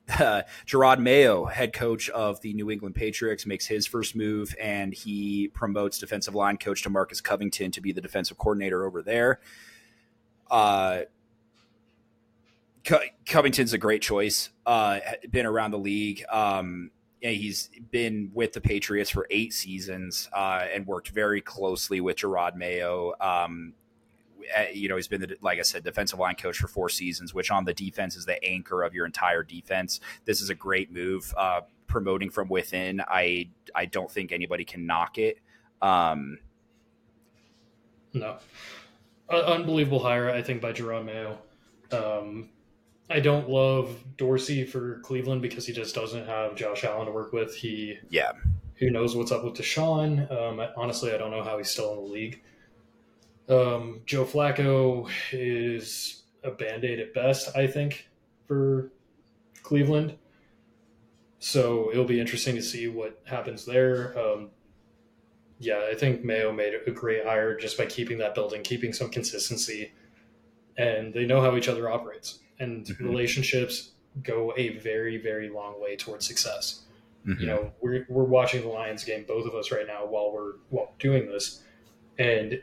[0.09, 4.95] uh, Jerod Mayo, head coach of the New England Patriots, makes his first move, and
[4.95, 9.41] he promotes defensive line coach DeMarcus Covington to be the defensive coordinator over there.
[10.49, 11.01] Uh,
[12.85, 14.51] Co- Covington's a great choice.
[14.65, 16.23] Uh, been around the league.
[16.31, 22.01] Um, yeah, he's been with the Patriots for eight seasons uh, and worked very closely
[22.01, 23.15] with Jerod Mayo.
[23.21, 23.73] Um,
[24.57, 27.35] uh, you know, he's been the, like I said, defensive line coach for four seasons,
[27.35, 30.01] which on the defense is the anchor of your entire defense.
[30.25, 31.35] This is a great move.
[31.37, 35.39] Uh, promoting from within, I I don't think anybody can knock it.
[35.81, 36.39] Um,
[38.13, 38.39] No.
[39.29, 41.39] Uh, unbelievable hire, I think, by Jerome Mayo.
[41.93, 42.51] Um,
[43.09, 47.33] I don't love Dorsey for Cleveland because he just doesn't have Josh Allen to work
[47.33, 47.55] with.
[47.55, 48.33] He yeah,
[48.77, 50.31] who knows what's up with Deshaun.
[50.31, 52.43] Um, I- honestly, I don't know how he's still in the league.
[53.49, 58.09] Um, Joe Flacco is a band aid at best, I think,
[58.49, 58.91] for
[59.63, 60.17] Cleveland.
[61.39, 64.19] So it'll be interesting to see what happens there.
[64.19, 64.51] Um,
[65.61, 69.11] yeah, I think Mayo made a great hire just by keeping that building, keeping some
[69.11, 69.93] consistency,
[70.77, 72.41] and they know how each other operates.
[72.59, 73.01] And Mhm.
[73.01, 73.93] relationships
[74.23, 76.83] go a very, very long way towards success
[77.27, 77.41] Mhm.
[77.41, 80.53] you know we're, we're watching the lions game both of us right now while we're
[80.71, 81.63] while doing this
[82.19, 82.63] and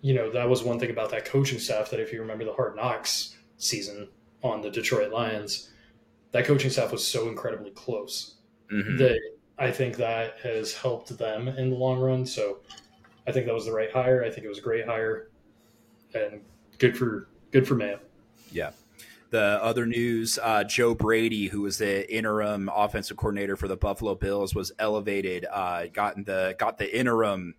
[0.00, 2.52] you know that was one thing about that coaching staff that if you remember the
[2.52, 4.08] hard knocks season
[4.42, 5.70] on the detroit lions
[6.30, 8.36] that coaching staff was so incredibly close
[8.70, 8.96] Mhm.
[8.98, 9.18] that
[9.58, 12.60] i think that has helped them in the long run so
[13.26, 15.30] i think that was the right hire i think it was a great hire
[16.14, 16.42] and
[16.78, 17.98] good for good for mayo
[18.52, 18.70] Yeah.
[19.34, 24.14] The other news: uh, Joe Brady, who was the interim offensive coordinator for the Buffalo
[24.14, 25.44] Bills, was elevated.
[25.52, 27.56] Uh, gotten the got the interim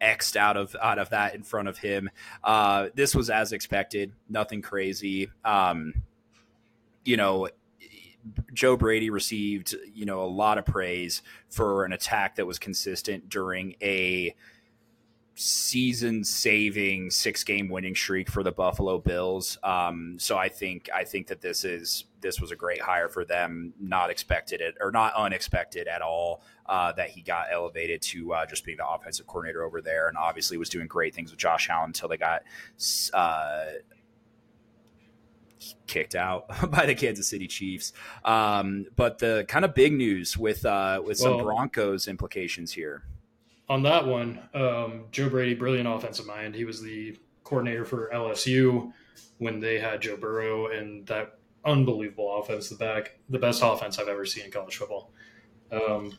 [0.00, 2.10] xed out of out of that in front of him.
[2.42, 4.10] Uh, this was as expected.
[4.28, 5.30] Nothing crazy.
[5.44, 6.02] Um,
[7.04, 7.48] you know,
[8.52, 13.28] Joe Brady received you know a lot of praise for an attack that was consistent
[13.28, 14.34] during a
[15.34, 19.58] season saving six game winning streak for the Buffalo Bills.
[19.62, 23.24] Um, so I think I think that this is this was a great hire for
[23.24, 23.72] them.
[23.80, 28.46] Not expected it or not unexpected at all uh, that he got elevated to uh,
[28.46, 31.68] just being the offensive coordinator over there, and obviously was doing great things with Josh
[31.70, 32.42] Allen until they got.
[33.12, 33.64] Uh,
[35.86, 37.92] kicked out by the Kansas City Chiefs.
[38.24, 43.04] Um, but the kind of big news with uh, with some Well- Broncos implications here.
[43.72, 46.54] On that one, um, Joe Brady, brilliant offensive mind.
[46.54, 48.92] He was the coordinator for LSU
[49.38, 54.08] when they had Joe Burrow and that unbelievable offense, the back, the best offense I've
[54.08, 55.10] ever seen in college football.
[55.70, 56.12] Um,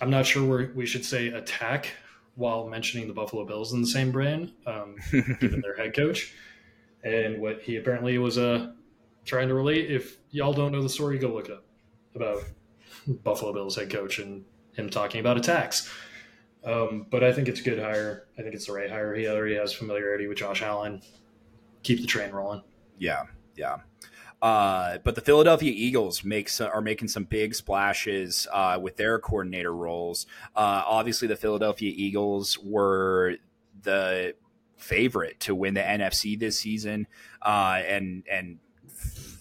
[0.00, 1.92] I'm not sure where we should say attack
[2.34, 6.34] while mentioning the Buffalo Bills in the same brand, um, given their head coach
[7.04, 8.72] and what he apparently was uh,
[9.24, 9.92] trying to relate.
[9.92, 11.64] If y'all don't know the story, go look it up
[12.16, 12.42] about
[13.22, 15.88] Buffalo Bills head coach and him talking about attacks.
[16.64, 18.26] Um, but I think it's a good hire.
[18.38, 19.14] I think it's the right hire.
[19.14, 21.02] He already has familiarity with Josh Allen.
[21.82, 22.62] Keep the train rolling.
[22.98, 23.24] Yeah,
[23.56, 23.78] yeah.
[24.40, 29.74] Uh, but the Philadelphia Eagles makes are making some big splashes uh, with their coordinator
[29.74, 30.26] roles.
[30.54, 33.36] Uh, obviously, the Philadelphia Eagles were
[33.82, 34.34] the
[34.76, 37.06] favorite to win the NFC this season,
[37.40, 38.58] uh, and and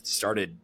[0.04, 0.58] started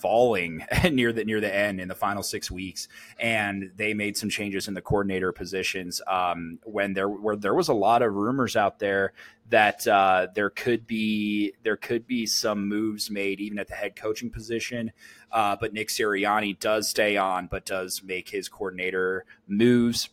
[0.00, 4.30] falling near the near the end in the final six weeks, and they made some
[4.30, 6.00] changes in the coordinator positions.
[6.06, 9.12] Um, when there were there was a lot of rumors out there
[9.50, 13.96] that uh, there could be there could be some moves made even at the head
[13.96, 14.92] coaching position.
[15.30, 20.08] Uh, but Nick Sirianni does stay on, but does make his coordinator moves.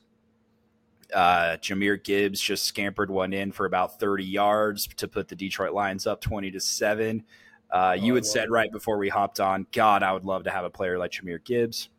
[1.13, 5.71] Uh, Jahmyr Gibbs just scampered one in for about 30 yards to put the Detroit
[5.71, 7.23] Lions up 20 to seven.
[7.69, 10.51] Uh, oh, you had said right before we hopped on, God, I would love to
[10.51, 11.89] have a player like Jahmyr Gibbs.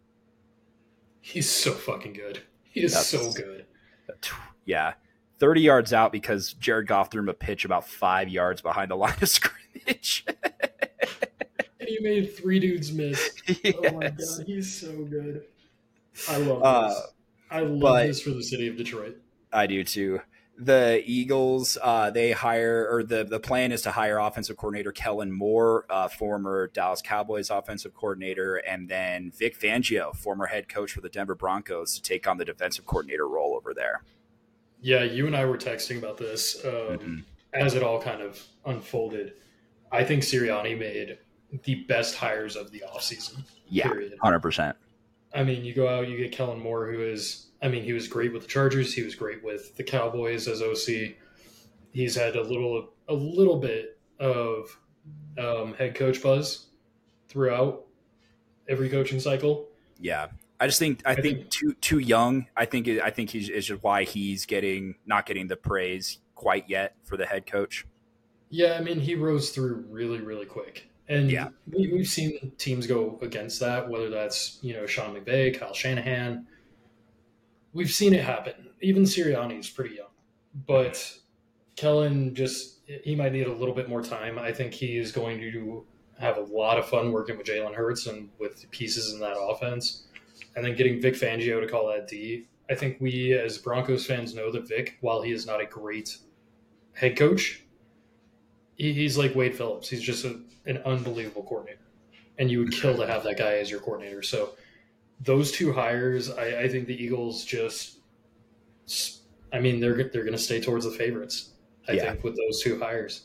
[1.20, 2.42] He's so fucking good.
[2.64, 3.66] He is That's, so good.
[4.64, 4.94] Yeah.
[5.38, 8.96] 30 yards out because Jared Goff threw him a pitch about five yards behind the
[8.96, 10.24] line of scrimmage.
[10.44, 13.31] and he made three dudes miss.
[13.46, 13.74] Yes.
[13.76, 14.46] Oh my God.
[14.46, 15.44] He's so good.
[16.28, 17.02] I love uh, this.
[17.50, 19.16] I love but, this for the city of Detroit.
[19.52, 20.20] I do too
[20.59, 25.31] the Eagles, uh, they hire, or the, the plan is to hire offensive coordinator Kellen
[25.31, 31.01] Moore, uh, former Dallas Cowboys offensive coordinator, and then Vic Fangio, former head coach for
[31.01, 34.03] the Denver Broncos, to take on the defensive coordinator role over there.
[34.81, 37.18] Yeah, you and I were texting about this um, mm-hmm.
[37.53, 39.35] as it all kind of unfolded.
[39.92, 41.18] I think Sirianni made
[41.64, 43.44] the best hires of the offseason.
[43.68, 44.14] Yeah, period.
[44.23, 44.75] 100%.
[45.35, 48.09] I mean, you go out, you get Kellen Moore, who is I mean, he was
[48.09, 48.94] great with the Chargers.
[48.94, 51.14] He was great with the Cowboys as OC.
[51.92, 54.79] He's had a little a little bit of
[55.38, 56.66] um, head coach buzz
[57.29, 57.85] throughout
[58.68, 59.68] every coaching cycle.
[59.99, 60.29] Yeah,
[60.61, 62.47] I just think I, I think, think, too too young.
[62.57, 66.68] I think I think he's is just why he's getting not getting the praise quite
[66.68, 67.87] yet for the head coach.
[68.51, 72.87] Yeah, I mean, he rose through really really quick, and yeah, we, we've seen teams
[72.87, 73.88] go against that.
[73.88, 76.47] Whether that's you know Sean McVay, Kyle Shanahan
[77.72, 78.54] we've seen it happen.
[78.81, 80.11] Even Sirianni is pretty young,
[80.66, 81.18] but
[81.76, 84.38] Kellen just he might need a little bit more time.
[84.38, 85.85] I think he is going to
[86.18, 90.09] have a lot of fun working with Jalen Hurts and with pieces in that offense,
[90.57, 92.46] and then getting Vic Fangio to call that D.
[92.70, 96.18] I think we as Broncos fans know that Vic, while he is not a great
[96.92, 97.64] head coach,
[98.76, 99.88] he's like Wade Phillips.
[99.88, 101.87] He's just a, an unbelievable coordinator,
[102.38, 104.22] and you would kill to have that guy as your coordinator.
[104.22, 104.54] So
[105.20, 107.98] those two hires, I, I think the Eagles just,
[109.52, 111.50] I mean, they're they're going to stay towards the favorites.
[111.88, 112.11] I yeah.
[112.11, 113.24] think with those two hires.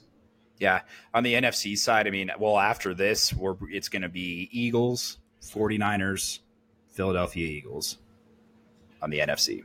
[0.59, 0.81] Yeah,
[1.13, 5.17] on the NFC side, I mean, well, after this, we're it's going to be Eagles,
[5.41, 6.39] 49ers,
[6.89, 7.97] Philadelphia Eagles
[9.01, 9.63] on the NFC.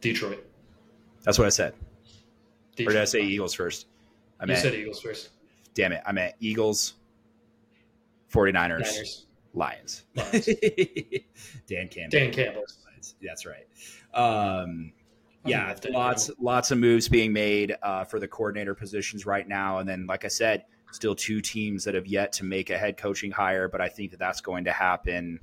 [0.00, 0.46] Detroit.
[1.24, 1.74] That's what I said.
[2.76, 2.92] Detroit.
[2.92, 3.86] Or did I say Eagles first?
[4.38, 5.30] I you meant, said Eagles first.
[5.74, 6.02] Damn it.
[6.06, 6.94] I meant Eagles,
[8.32, 9.25] 49ers, Niners.
[9.56, 10.04] Lions.
[10.14, 10.46] Lions.
[11.66, 12.10] Dan Campbell.
[12.10, 12.64] Dan Campbell.
[12.86, 13.16] Lions.
[13.22, 13.66] That's right.
[14.14, 14.92] Um,
[15.44, 19.88] yeah, lots lots of moves being made uh, for the coordinator positions right now, and
[19.88, 23.30] then like I said, still two teams that have yet to make a head coaching
[23.30, 25.40] hire, but I think that that's going to happen.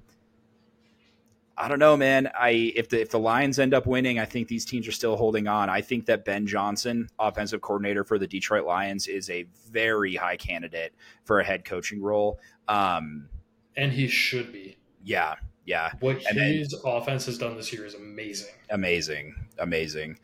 [1.56, 2.30] I don't know, man.
[2.38, 5.16] I if the if the Lions end up winning, I think these teams are still
[5.16, 5.70] holding on.
[5.70, 10.38] I think that Ben Johnson, offensive coordinator for the Detroit Lions, is a very high
[10.38, 10.94] candidate
[11.26, 12.40] for a head coaching role.
[12.68, 13.30] Um,
[13.76, 14.78] and he should be.
[15.04, 15.92] Yeah, yeah.
[16.00, 18.54] What and his then, offense has done this year is amazing.
[18.70, 20.20] Amazing, amazing,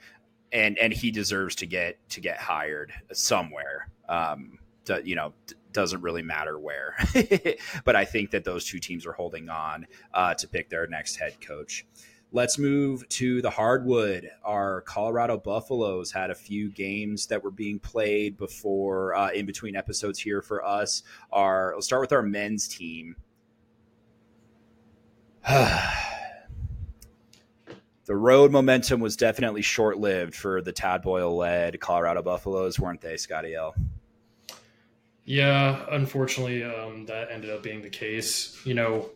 [0.51, 3.89] and and he deserves to get to get hired somewhere.
[4.07, 5.33] Um, to, you know,
[5.71, 6.95] doesn't really matter where,
[7.85, 11.17] but I think that those two teams are holding on uh, to pick their next
[11.17, 11.85] head coach.
[12.31, 14.29] Let's move to the hardwood.
[14.43, 19.75] Our Colorado Buffaloes had a few games that were being played before, uh, in between
[19.75, 21.01] episodes here for us.
[21.31, 23.15] Our let's start with our men's team.
[25.47, 25.95] the
[28.15, 33.17] road momentum was definitely short lived for the Tad Boyle led Colorado Buffaloes, weren't they,
[33.17, 33.75] Scotty L?
[35.25, 38.59] Yeah, unfortunately, um, that ended up being the case.
[38.65, 39.09] You know,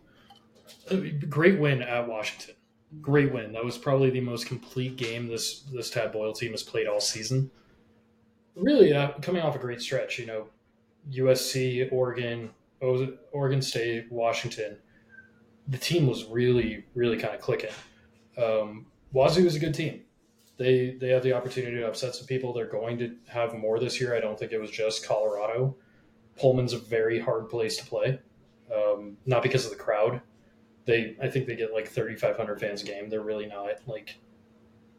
[1.27, 2.55] great win at Washington.
[3.01, 3.51] Great win.
[3.53, 6.99] That was probably the most complete game this this Tad Boyle team has played all
[6.99, 7.49] season.
[8.55, 10.19] Really, uh, coming off a great stretch.
[10.19, 10.47] You know,
[11.11, 12.51] USC, Oregon,
[13.31, 14.77] Oregon State, Washington
[15.67, 17.69] the team was really, really kind of clicking.
[18.37, 20.01] Um, Wazoo is a good team.
[20.57, 22.53] They they have the opportunity to upset some people.
[22.53, 24.15] They're going to have more this year.
[24.15, 25.75] I don't think it was just Colorado.
[26.37, 28.19] Pullman's a very hard place to play,
[28.73, 30.21] um, not because of the crowd.
[30.85, 33.09] They I think they get like 3,500 fans a game.
[33.09, 34.17] They're really not like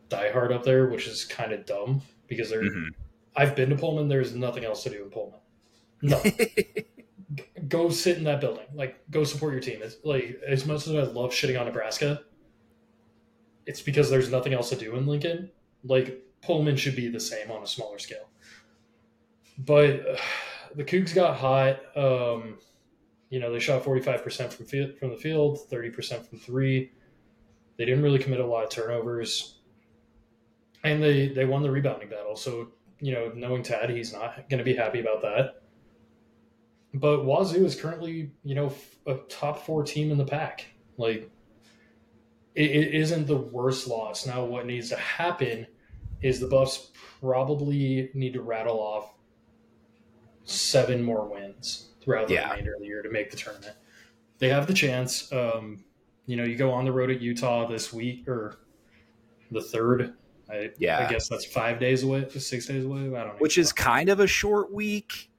[0.09, 2.63] diehard up there, which is kind of dumb because they're.
[2.63, 2.89] Mm-hmm.
[3.37, 4.09] I've been to Pullman.
[4.09, 5.41] There's nothing else to do in Pullman.
[6.03, 6.23] No.
[7.69, 8.67] go sit in that building.
[8.75, 9.81] Like, go support your team.
[9.83, 12.23] It's like as much as I love shitting on Nebraska,
[13.67, 15.51] it's because there's nothing else to do in Lincoln.
[15.85, 18.29] Like Pullman should be the same on a smaller scale.
[19.59, 20.17] But uh,
[20.75, 21.81] the Cougs got hot.
[21.97, 22.59] Um,
[23.31, 26.93] you know, they shot 45% from field, from the field, 30% from three.
[27.77, 29.59] They didn't really commit a lot of turnovers.
[30.85, 32.37] And they, they won the rebounding battle.
[32.37, 32.69] So,
[33.01, 35.63] you know, knowing Tad, he's not going to be happy about that.
[36.95, 38.73] But Wazoo is currently, you know,
[39.07, 40.67] a top four team in the Pac.
[40.97, 41.29] Like,
[42.55, 44.27] it, it isn't the worst loss.
[44.27, 45.67] Now, what needs to happen
[46.23, 49.13] is the Buffs probably need to rattle off
[50.45, 52.51] seven more wins throughout the yeah.
[52.51, 53.75] remainder of the year to make the tournament.
[54.39, 55.33] They have the chance.
[55.33, 55.85] Um,
[56.27, 58.59] you know, you go on the road at Utah this week or
[59.51, 60.15] the third.
[60.49, 63.01] I, yeah, I guess that's five days away, six days away.
[63.01, 63.35] I don't know.
[63.39, 65.31] Which is kind of a short week.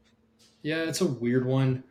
[0.65, 1.83] Yeah, it's a weird one.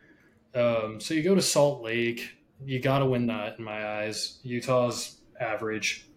[0.53, 2.35] Um, so you go to Salt Lake.
[2.65, 4.39] You got to win that in my eyes.
[4.43, 6.07] Utah's average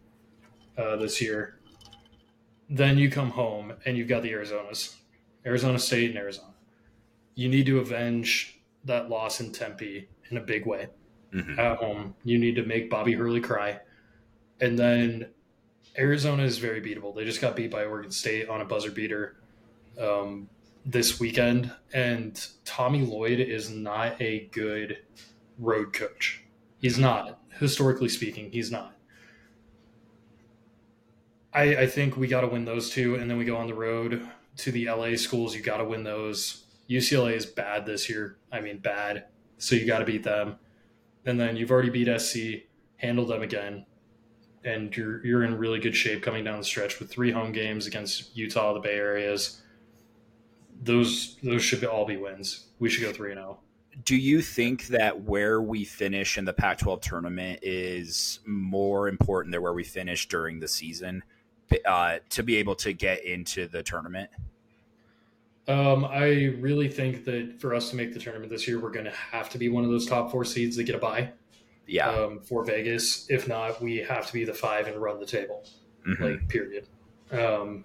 [0.77, 1.59] uh, this year.
[2.69, 4.97] Then you come home and you've got the Arizonas,
[5.47, 6.53] Arizona State and Arizona
[7.39, 10.89] you need to avenge that loss in Tempe in a big way
[11.33, 11.57] mm-hmm.
[11.57, 12.17] at home.
[12.25, 13.79] You need to make Bobby Hurley cry.
[14.61, 15.29] And then
[15.97, 17.15] Arizona is very beatable.
[17.15, 19.37] They just got beat by Oregon State on a buzzer beater
[20.01, 20.49] um,
[20.89, 21.71] this weekend.
[21.93, 24.99] And Tommy Lloyd is not a good
[25.59, 26.43] road coach.
[26.81, 27.41] He's not.
[27.59, 28.95] Historically speaking, he's not.
[31.53, 33.75] I, I think we got to win those two, and then we go on the
[33.75, 34.27] road
[34.59, 35.55] to the LA schools.
[35.55, 36.65] You got to win those.
[36.89, 38.39] UCLA is bad this year.
[38.53, 39.25] I mean, bad.
[39.59, 40.57] So you got to beat them.
[41.27, 43.85] And then you've already beat SC, handled them again,
[44.65, 47.87] and you're you're in really good shape coming down the stretch with three home games
[47.87, 49.61] against Utah, the Bay Areas.
[50.83, 52.67] Those those should all be wins.
[52.79, 53.59] We should go three and zero.
[53.61, 53.65] Oh.
[54.05, 59.61] Do you think that where we finish in the Pac-12 tournament is more important than
[59.61, 61.25] where we finish during the season
[61.85, 64.31] uh, to be able to get into the tournament?
[65.67, 69.05] Um, I really think that for us to make the tournament this year, we're going
[69.05, 71.31] to have to be one of those top four seeds that get a bye.
[71.87, 72.09] Yeah.
[72.09, 75.67] Um, for Vegas, if not, we have to be the five and run the table.
[76.07, 76.25] Mm-hmm.
[76.25, 76.89] Like period.
[77.33, 77.85] Um,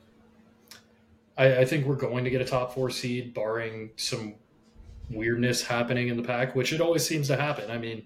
[1.38, 4.36] I, I think we're going to get a top four seed, barring some
[5.10, 7.70] weirdness happening in the Pac, which it always seems to happen.
[7.72, 8.06] I mean,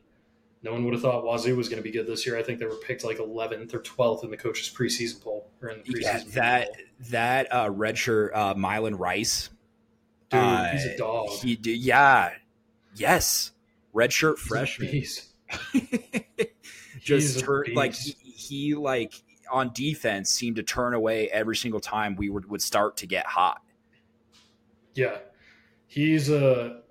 [0.63, 2.37] no one would have thought Wazoo was going to be good this year.
[2.37, 5.69] I think they were picked like 11th or 12th in the coaches preseason poll or
[5.69, 6.01] in the preseason.
[6.01, 6.85] Yeah, that poll.
[7.09, 9.49] that uh, redshirt uh, Myles Rice
[10.29, 11.29] Dude, uh, he's a dog.
[11.29, 12.31] He, yeah.
[12.95, 13.51] Yes.
[13.95, 14.89] Redshirt freshman.
[16.99, 19.13] Just like he, he, like
[19.51, 23.25] on defense seemed to turn away every single time we would, would start to get
[23.25, 23.61] hot.
[24.93, 25.17] Yeah.
[25.87, 26.81] He's a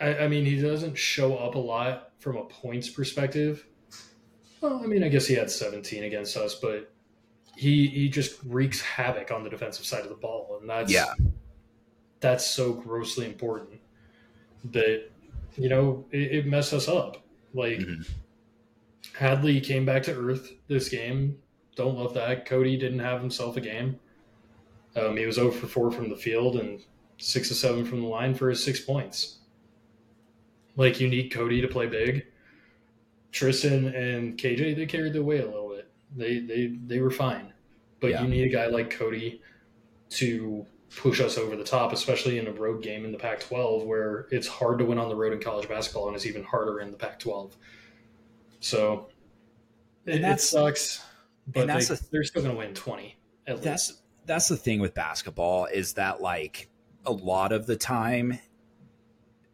[0.00, 3.66] I, I mean he doesn't show up a lot from a points perspective.
[4.60, 6.90] Well, I mean, I guess he had 17 against us, but
[7.56, 11.14] he he just wreaks havoc on the defensive side of the ball, and that's yeah
[12.20, 13.78] that's so grossly important
[14.72, 15.10] that
[15.56, 17.18] you know it, it messed us up.
[17.52, 18.02] Like mm-hmm.
[19.16, 21.36] Hadley came back to earth this game.
[21.76, 22.46] Don't love that.
[22.46, 23.98] Cody didn't have himself a game.
[24.96, 26.80] Um, he was over for four from the field and
[27.18, 29.38] six to seven from the line for his six points.
[30.76, 32.26] Like you need Cody to play big.
[33.32, 35.90] Tristan and KJ they carried the weight a little bit.
[36.16, 37.52] They they they were fine,
[38.00, 38.22] but yeah.
[38.22, 39.42] you need a guy like Cody
[40.10, 40.66] to
[40.96, 44.28] push us over the top, especially in a road game in the Pac 12 where
[44.30, 46.90] it's hard to win on the road in college basketball and it's even harder in
[46.90, 47.56] the Pac 12.
[48.60, 49.08] So
[50.06, 51.02] it, it sucks,
[51.46, 53.16] but they, a, they're still going to win 20
[53.46, 54.02] at that's, least.
[54.26, 56.68] That's the thing with basketball is that, like,
[57.04, 58.38] a lot of the time,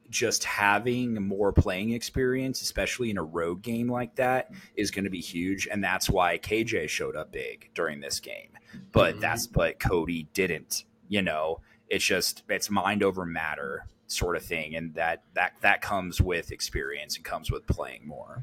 [0.09, 5.11] just having more playing experience, especially in a road game like that, is going to
[5.11, 5.68] be huge.
[5.70, 8.51] And that's why KJ showed up big during this game.
[8.93, 9.20] But mm-hmm.
[9.20, 14.74] that's but Cody didn't you know it's just it's mind over matter sort of thing
[14.74, 18.43] and that that that comes with experience and comes with playing more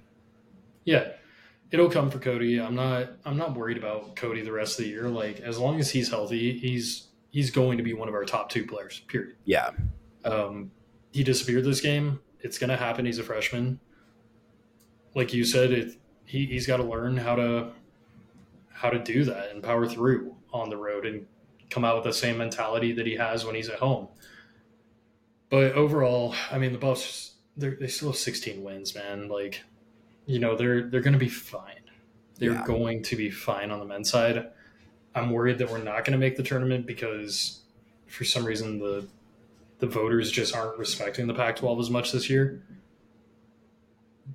[0.85, 1.13] yeah
[1.72, 2.59] it'll come for cody.
[2.59, 5.09] I'm not i'm not worried about cody the rest of the year.
[5.09, 8.49] Like as long as he's healthy he's he's going to be one of our top
[8.49, 9.36] two players period.
[9.45, 9.72] Yeah.
[10.26, 10.72] Um
[11.11, 12.20] he disappeared this game.
[12.41, 13.05] It's going to happen.
[13.05, 13.80] He's a freshman.
[15.15, 17.72] Like you said it he, he's got to learn how to
[18.70, 21.26] how to do that and power through on the road and
[21.70, 24.07] come out with the same mentality that he has when he's at home.
[25.49, 29.30] But overall, I mean, the Buffs they still have 16 wins, man.
[29.30, 29.63] Like,
[30.28, 31.82] you know, they're they're going to be fine.
[32.38, 32.65] They're yeah.
[32.65, 34.47] going to be fine on the men's side.
[35.15, 37.61] I'm worried that we're not going to make the tournament because
[38.05, 39.07] for some reason the
[39.80, 42.63] the voters just aren't respecting the Pac-12 as much this year.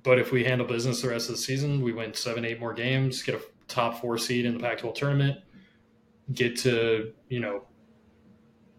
[0.01, 2.73] But if we handle business the rest of the season, we win seven, eight more
[2.73, 5.39] games, get a top four seed in the Pac-12 tournament,
[6.33, 7.63] get to you know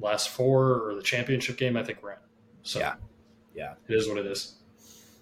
[0.01, 2.19] last four or the championship game, I think we're in.
[2.63, 2.95] So Yeah.
[3.55, 3.75] Yeah.
[3.89, 4.57] it is what it is.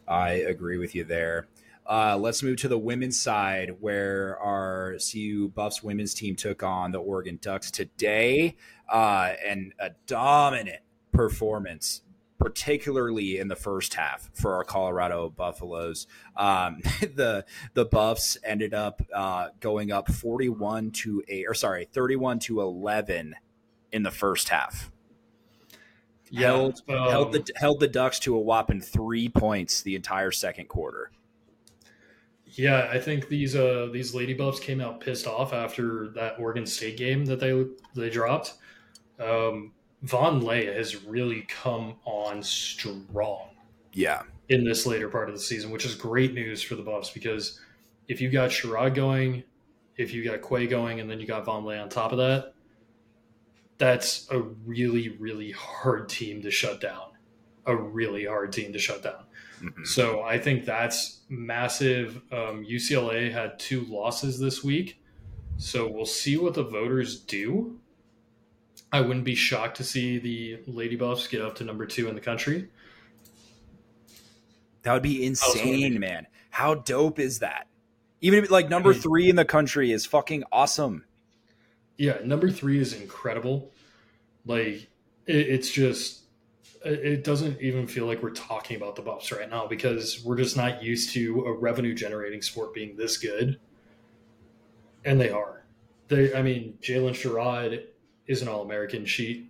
[0.08, 1.46] I agree with you there.
[1.86, 6.92] Uh, let's move to the women's side where our CU Buffs women's team took on
[6.92, 8.56] the Oregon Ducks today.
[8.88, 10.80] Uh, and a dominant
[11.12, 12.02] performance,
[12.38, 16.06] particularly in the first half for our Colorado Buffaloes.
[16.36, 22.38] Um, the the Buffs ended up uh, going up 41 to 8, or sorry, 31
[22.40, 23.34] to 11
[23.92, 24.90] in the first half.
[26.32, 30.68] held um, held the held the Ducks to a whopping three points the entire second
[30.68, 31.10] quarter.
[32.54, 36.66] Yeah, I think these uh these Lady Buffs came out pissed off after that Oregon
[36.66, 38.54] State game that they they dropped.
[39.18, 39.72] Um,
[40.04, 43.50] Vonleh has really come on strong
[43.92, 47.10] Yeah, in this later part of the season, which is great news for the Buffs
[47.10, 47.60] because
[48.08, 49.44] if you got Sherrod going,
[49.96, 52.54] if you got Quay going, and then you got Vonleh on top of that,
[53.78, 57.10] that's a really really hard team to shut down.
[57.66, 59.24] A really hard team to shut down.
[59.62, 59.86] Mhm.
[59.86, 62.16] So I think that's massive.
[62.32, 65.00] Um, UCLA had two losses this week,
[65.56, 67.78] so we'll see what the voters do.
[68.90, 72.14] I wouldn't be shocked to see the Lady Buffs get up to number two in
[72.14, 72.68] the country.
[74.82, 76.26] that would be insane, man.
[76.50, 77.68] How dope is that?
[78.20, 81.04] Even if like number I mean- three in the country is fucking awesome.
[81.96, 83.70] Yeah, number three is incredible.
[84.44, 84.88] Like
[85.26, 86.21] it, it's just,
[86.84, 90.56] it doesn't even feel like we're talking about the Buffs right now because we're just
[90.56, 93.58] not used to a revenue generating sport being this good,
[95.04, 95.64] and they are.
[96.08, 97.84] They, I mean, Jaylyn Sherrod
[98.26, 99.04] is an All American.
[99.04, 99.48] She,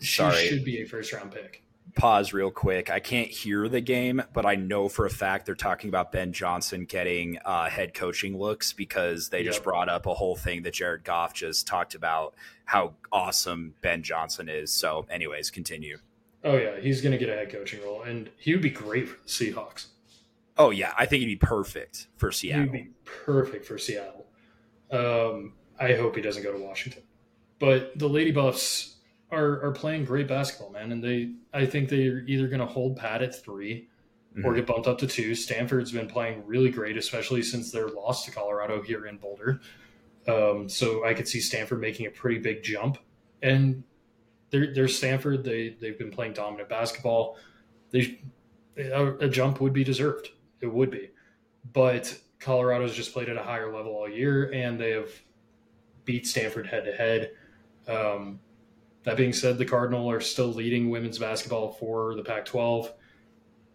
[0.00, 0.46] she Sorry.
[0.46, 1.62] should be a first round pick.
[1.96, 2.88] Pause real quick.
[2.88, 6.32] I can't hear the game, but I know for a fact they're talking about Ben
[6.32, 10.74] Johnson getting uh, head coaching looks because they just brought up a whole thing that
[10.74, 12.34] Jared Goff just talked about
[12.64, 14.72] how awesome Ben Johnson is.
[14.72, 15.98] So, anyways, continue.
[16.42, 19.08] Oh yeah, he's going to get a head coaching role, and he would be great
[19.08, 19.86] for the Seahawks.
[20.56, 22.64] Oh yeah, I think he'd be perfect for Seattle.
[22.64, 24.26] He'd be perfect for Seattle.
[24.90, 27.02] Um, I hope he doesn't go to Washington.
[27.58, 28.96] But the Lady Buffs
[29.30, 32.96] are are playing great basketball, man, and they I think they're either going to hold
[32.96, 33.86] pat at 3
[34.44, 34.56] or Mhm.
[34.56, 35.34] get bumped up to two.
[35.34, 39.60] Stanford's been playing really great, especially since their loss to Colorado here in Boulder.
[40.28, 42.98] Um, so I could see Stanford making a pretty big jump,
[43.42, 43.82] and
[44.50, 45.44] they're, they're Stanford.
[45.44, 47.36] They they've been playing dominant basketball.
[47.90, 48.20] They
[48.76, 50.30] a, a jump would be deserved.
[50.60, 51.10] It would be,
[51.72, 55.10] but Colorado's just played at a higher level all year, and they have
[56.04, 57.32] beat Stanford head to head.
[57.88, 58.40] Um,
[59.04, 62.92] That being said, the Cardinal are still leading women's basketball for the Pac 12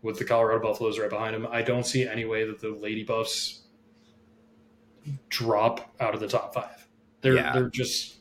[0.01, 1.47] with the Colorado Buffaloes right behind them.
[1.51, 3.61] I don't see any way that the Lady Buffs
[5.29, 6.87] drop out of the top five.
[7.21, 7.53] They're Yeah.
[7.53, 8.17] they're just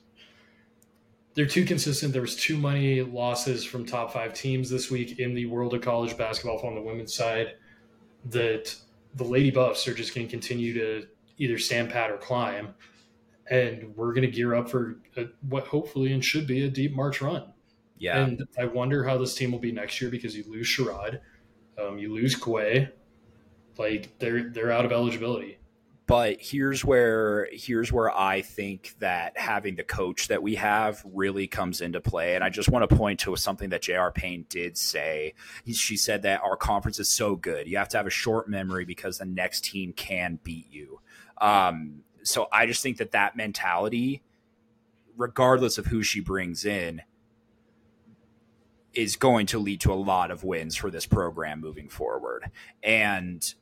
[1.34, 2.12] they're too consistent.
[2.12, 5.80] There was too many losses from top five teams this week in the world of
[5.82, 7.54] college basketball on the women's side
[8.26, 8.74] that
[9.16, 11.06] the Lady Buffs are just going to continue to
[11.38, 12.74] either stand pat or climb.
[13.50, 16.94] And we're going to gear up for a, what hopefully and should be a deep
[16.94, 17.52] March run.
[17.98, 18.22] Yeah.
[18.22, 21.20] And I wonder how this team will be next year because you lose Sherrod,
[21.78, 22.88] um, you lose Quay,
[23.76, 25.58] like they're they're out of eligibility.
[26.06, 31.46] But here's where here's where I think that having the coach that we have really
[31.46, 32.34] comes into play.
[32.34, 34.12] And I just want to point to something that J.R.
[34.12, 35.34] Payne did say.
[35.64, 38.48] He, she said that our conference is so good, you have to have a short
[38.48, 41.00] memory because the next team can beat you.
[41.40, 44.22] Um, so I just think that that mentality,
[45.16, 47.02] regardless of who she brings in,
[48.92, 52.50] is going to lead to a lot of wins for this program moving forward.
[52.82, 53.54] And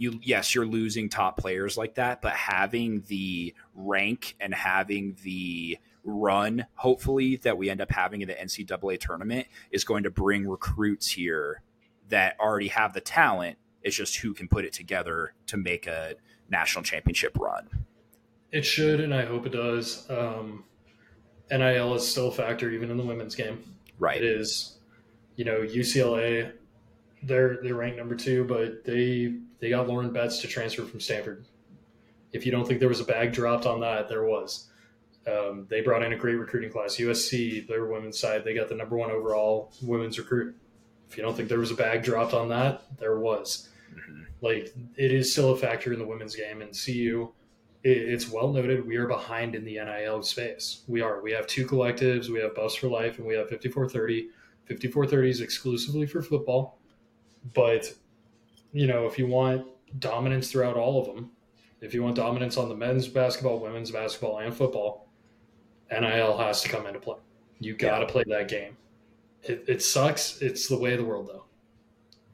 [0.00, 5.78] you yes you're losing top players like that but having the rank and having the
[6.04, 10.48] run hopefully that we end up having in the ncaa tournament is going to bring
[10.48, 11.62] recruits here
[12.08, 16.14] that already have the talent it's just who can put it together to make a
[16.48, 17.68] national championship run
[18.52, 20.08] It should, and I hope it does.
[20.10, 20.64] Um,
[21.50, 23.62] NIL is still a factor even in the women's game.
[23.98, 24.78] right It is,
[25.36, 26.52] you know, UCLA.
[27.22, 31.44] They're they're ranked number two, but they they got Lauren Betts to transfer from Stanford.
[32.32, 34.68] If you don't think there was a bag dropped on that, there was.
[35.26, 36.96] Um, they brought in a great recruiting class.
[36.96, 40.56] USC, their women's side, they got the number one overall women's recruit.
[41.10, 43.68] If you don't think there was a bag dropped on that, there was.
[43.92, 44.26] Mhm.
[44.40, 47.32] Like it is still a factor in the women's game, and CU
[47.82, 50.82] it, it's well noted we are behind in the NIL space.
[50.86, 51.22] We are.
[51.22, 52.28] We have two collectives.
[52.28, 54.28] We have Buffs for Life and we have 5430.
[54.66, 56.78] 5430 is exclusively for football.
[57.54, 57.92] But,
[58.72, 59.66] you know, if you want
[59.98, 61.30] dominance throughout all of them,
[61.80, 65.08] if you want dominance on the men's basketball, women's basketball, and football,
[65.90, 67.16] NIL has to come into play.
[67.58, 68.76] You got to play that game.
[69.42, 70.40] It, it sucks.
[70.42, 71.44] It's the way of the world, though.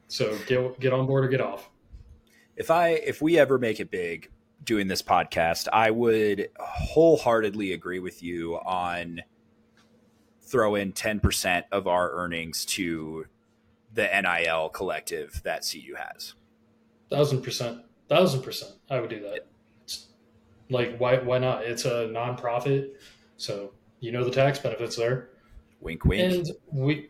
[0.07, 1.69] So get get on board or get off.
[2.55, 4.29] If I if we ever make it big
[4.63, 9.21] doing this podcast, I would wholeheartedly agree with you on
[10.41, 13.25] throw in 10% of our earnings to
[13.97, 16.35] the NIL collective that CU has.
[17.09, 17.79] Thousand percent.
[18.07, 18.73] Thousand percent.
[18.89, 19.47] I would do that.
[19.83, 20.05] It's
[20.69, 21.63] like why why not?
[21.63, 22.91] It's a nonprofit,
[23.37, 25.29] so you know the tax benefits there.
[25.81, 26.21] Wink wink.
[26.33, 27.09] And we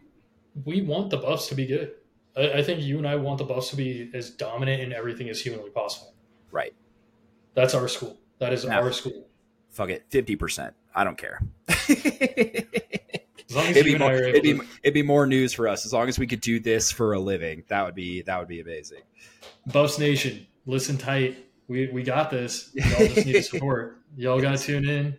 [0.66, 1.92] we want the buffs to be good.
[2.38, 5.28] I, I think you and I want the buffs to be as dominant in everything
[5.30, 6.14] as humanly possible.
[6.52, 6.74] Right.
[7.54, 8.18] That's our school.
[8.40, 9.28] That is Now- our school.
[9.72, 10.10] Fuck it.
[10.10, 10.72] 50%.
[10.96, 11.40] I don't care.
[13.50, 15.94] As long as it'd be more it'd be, it'd be more news for us as
[15.94, 17.64] long as we could do this for a living.
[17.70, 19.02] That would be that would be amazing.
[19.68, 21.46] Buffs Nation, listen tight.
[21.68, 22.72] We we got this.
[22.74, 24.00] Y'all just need support.
[24.18, 25.16] Y'all got to tune in.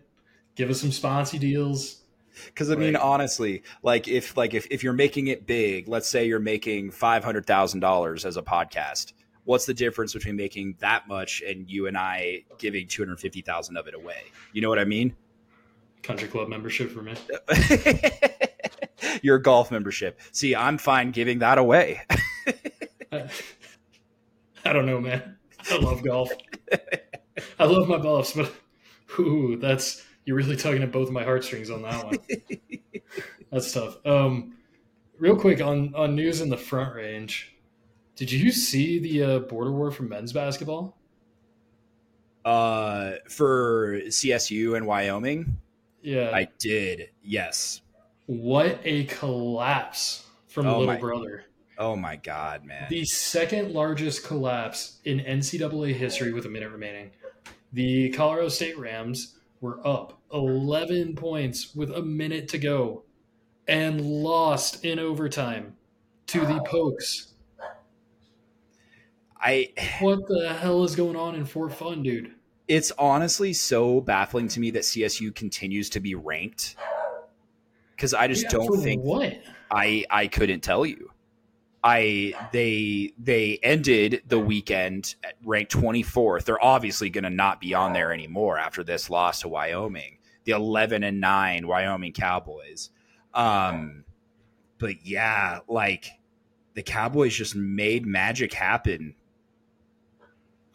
[0.55, 2.01] Give us some sponsy deals.
[2.45, 3.01] Because I mean, Right.
[3.03, 7.23] honestly, like if like if, if you're making it big, let's say you're making five
[7.23, 9.13] hundred thousand dollars as a podcast.
[9.45, 13.41] What's the difference between making that much and you and I giving two hundred fifty
[13.41, 14.21] thousand of it away?
[14.53, 15.15] You know what I mean?
[16.03, 17.15] Country club membership for me.
[19.21, 20.19] Your golf membership.
[20.31, 22.01] See, I'm fine giving that away.
[23.11, 23.29] I,
[24.65, 25.37] I don't know, man.
[25.69, 26.29] I love golf.
[27.59, 28.51] I love my buffs, but
[29.19, 32.17] ooh, that's you're really tugging at both my heartstrings on that one.
[33.51, 33.97] that's tough.
[34.05, 34.57] Um,
[35.17, 37.55] real quick on on news in the front range.
[38.15, 40.97] Did you see the uh, border war for men's basketball?
[42.43, 45.57] Uh, for CSU and Wyoming,
[46.01, 46.31] Yeah.
[46.33, 47.09] I did.
[47.23, 47.81] Yes.
[48.25, 51.43] what a collapse from Oh Little my- Brother.
[51.77, 52.87] Oh my god, man.
[52.89, 57.11] The second largest collapse in NCAA history with a minute remaining.
[57.71, 63.03] The Colorado State Rams were up 11 points with a minute to go
[63.67, 65.75] and lost in overtime
[66.27, 67.33] to the Pokes.
[69.39, 69.69] I
[70.01, 72.33] What the hell is going on in Fort Fun, dude?
[72.69, 76.75] It's honestly so baffling to me that CSU continues to be ranked
[77.95, 79.41] because I just Yeah, don't think what?
[79.71, 81.09] I I couldn't tell you.
[81.83, 86.43] I they they ended the weekend at ranked 24th.
[86.43, 90.19] They're obviously going to not be on there anymore after this loss to Wyoming.
[90.43, 92.91] The 11 and 9 Wyoming Cowboys.
[93.33, 94.05] Um
[94.77, 96.11] but yeah, like
[96.75, 99.15] the Cowboys just made magic happen.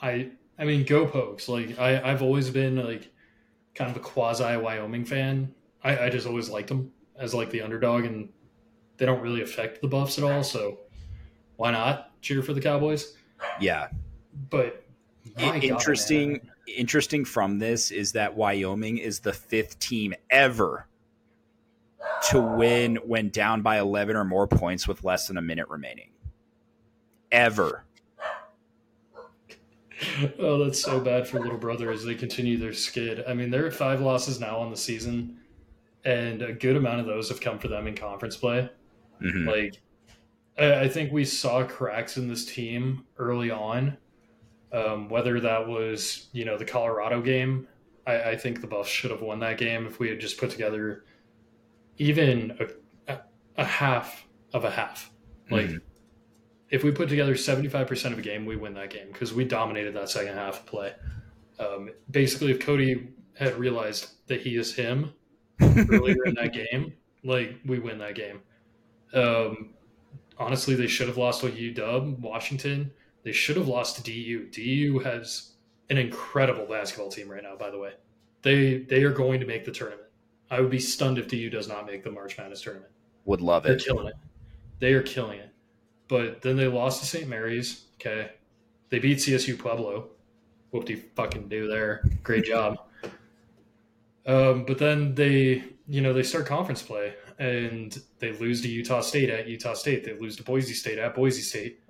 [0.01, 1.49] I I mean, go Pokes.
[1.49, 3.11] Like I, I've always been like
[3.75, 5.53] kind of a quasi Wyoming fan.
[5.83, 8.29] I, I just always liked them as like the underdog, and
[8.97, 10.43] they don't really affect the Buffs at all.
[10.43, 10.79] So
[11.57, 13.15] why not cheer for the Cowboys?
[13.61, 13.89] Yeah.
[14.51, 14.85] But
[15.39, 16.41] God, interesting man.
[16.67, 20.87] interesting from this is that Wyoming is the fifth team ever
[22.31, 26.11] to win when down by 11 or more points with less than a minute remaining.
[27.33, 27.85] Ever.
[30.39, 33.25] Oh, that's so bad for little brother as they continue their skid.
[33.27, 35.39] I mean, they're at five losses now on the season,
[36.05, 38.69] and a good amount of those have come for them in conference play.
[39.23, 39.47] Mhm.
[39.47, 39.81] Like,
[40.59, 43.97] I, I think we saw cracks in this team early on.
[44.73, 47.69] Um, whether that was, you know, the Colorado game,
[48.09, 50.51] I, I think the Buffs should have won that game if we had just put
[50.51, 51.05] together
[51.99, 52.59] even
[53.07, 53.19] a,
[53.57, 55.13] a, half of a half.
[55.49, 55.81] Like, Mhm.
[56.75, 59.95] If we put together 75% of a game, we win that game because we dominated
[59.95, 60.93] that second half of play.
[61.61, 65.13] Um, basically, if Cody had realized that he is him
[65.61, 68.41] earlier in that game, like we win that game.
[69.13, 69.75] Um,
[70.37, 72.91] honestly, they should have lost to UW, Washington.
[73.23, 74.49] They should have lost to DU.
[74.51, 75.53] DU has
[75.91, 77.55] an incredible basketball team right now.
[77.55, 77.93] By the way,
[78.43, 80.09] they they are going to make the tournament.
[80.51, 82.91] I would be stunned if DU does not make the March Madness tournament.
[83.27, 83.69] Would love it.
[83.69, 84.17] They're killing it.
[84.81, 85.54] They are killing it.
[86.09, 87.29] But then they lost to St.
[87.29, 87.85] Mary's.
[88.01, 88.31] Okay.
[88.91, 90.09] They beat CSU Pueblo.
[90.71, 92.05] Whoop de fucking do there.
[92.23, 92.79] Great job.
[94.27, 99.01] Um, but then they, you know, they start conference play and they lose to Utah
[99.01, 100.05] State at Utah State.
[100.05, 101.81] They lose to Boise State at Boise State.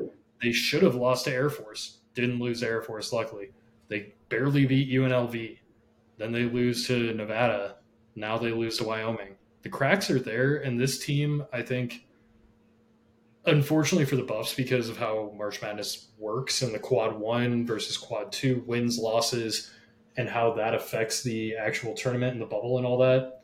[0.43, 1.99] They should have lost to Air Force.
[2.15, 3.51] Didn't lose Air Force, luckily.
[3.89, 5.59] They barely beat UNLV.
[6.19, 7.77] Then they lose to Nevada.
[8.17, 9.37] Now they lose to Wyoming.
[9.63, 12.04] The cracks are there, and this team, I think,
[13.47, 17.97] unfortunately for the Buffs, because of how March Madness works and the quad one versus
[17.97, 19.71] quad two wins, losses,
[20.17, 23.43] and how that affects the actual tournament and the bubble and all that,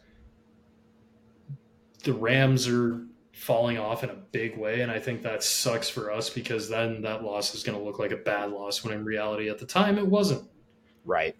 [2.05, 4.81] the Rams are falling off in a big way.
[4.81, 7.99] And I think that sucks for us because then that loss is going to look
[7.99, 10.49] like a bad loss when in reality at the time it wasn't.
[11.05, 11.35] Right.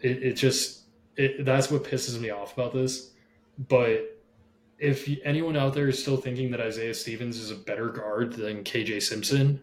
[0.00, 0.84] It, it just,
[1.16, 3.12] it, that's what pisses me off about this.
[3.68, 4.13] But
[4.84, 8.62] if anyone out there is still thinking that Isaiah Stevens is a better guard than
[8.62, 9.62] KJ Simpson,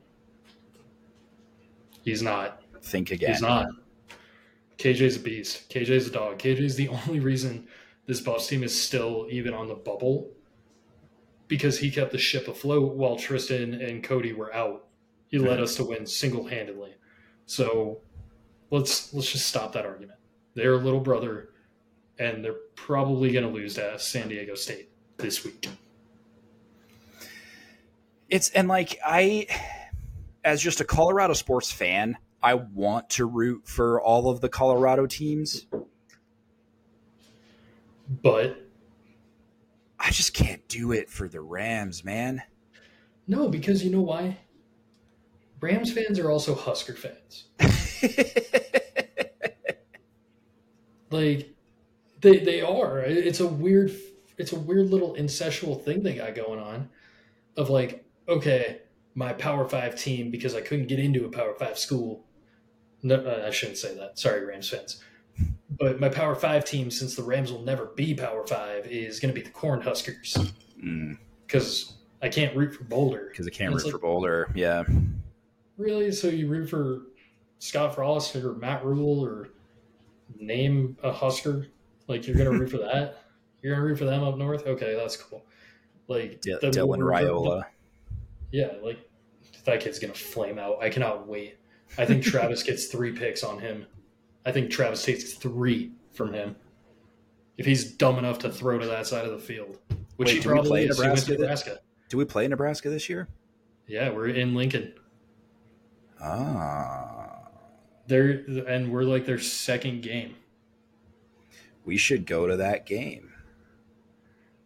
[2.04, 2.64] he's not.
[2.82, 3.30] Think again.
[3.30, 3.68] He's not.
[4.80, 5.70] KJ's a beast.
[5.70, 6.40] KJ's a dog.
[6.40, 7.68] KJ's the only reason
[8.08, 10.32] this Buffs team is still even on the bubble
[11.48, 14.88] because he kept the ship afloat while Tristan and Cody were out.
[15.28, 16.96] He led us to win single handedly.
[17.46, 18.02] So
[18.72, 20.20] let's let's just stop that argument.
[20.56, 21.50] They're a little brother,
[22.18, 24.91] and they're probably going to lose to San Diego State
[25.22, 25.70] this week.
[28.30, 29.48] It's and like I,
[30.44, 35.06] as just a Colorado sports fan, I want to root for all of the Colorado
[35.06, 35.66] teams,
[38.24, 38.58] but
[40.00, 42.42] I just can't do it for the Rams, man.
[43.28, 44.38] No, because you know why?
[45.60, 47.46] Rams fans are also Husker fans.
[51.12, 51.54] like
[52.22, 53.00] they they are.
[53.02, 53.92] It's a weird
[54.42, 56.90] it's a weird little incestual thing they got going on
[57.56, 58.82] of like, okay,
[59.14, 62.26] my Power Five team because I couldn't get into a Power Five school.
[63.04, 64.18] No, uh, I shouldn't say that.
[64.18, 65.04] Sorry, Rams fans.
[65.70, 69.34] But my Power Five team, since the Rams will never be Power Five, is going
[69.34, 70.36] to be the Corn Huskers
[71.46, 71.94] because mm.
[72.24, 73.28] I can't root for Boulder.
[73.30, 74.52] Because I can't root like, for Boulder.
[74.56, 74.86] Yeah.
[75.78, 76.12] Really?
[76.12, 77.04] So you root for
[77.60, 79.50] Scott Frost or Matt Rhule or
[80.40, 81.68] name a Husker?
[82.08, 83.20] Like you're gonna root for that?
[83.62, 84.66] You're gonna root for them up north?
[84.66, 85.44] Okay, that's cool.
[86.08, 87.64] Like D- Dylan Raiola.
[88.52, 89.00] Yeah, like
[89.66, 90.82] that kid's gonna flame out.
[90.82, 91.58] I cannot wait.
[91.98, 93.86] I think Travis gets three picks on him.
[94.46, 96.56] I think Travis takes three from him.
[97.58, 99.78] If he's dumb enough to throw to that side of the field,
[100.16, 100.98] which wait, he probably is.
[100.98, 101.80] Nebraska, Nebraska.
[102.10, 103.28] Do we play Nebraska this year?
[103.88, 104.94] Yeah, we're in Lincoln.
[106.20, 107.50] Ah.
[108.08, 110.36] They're and we're like their second game.
[111.86, 113.31] We should go to that game.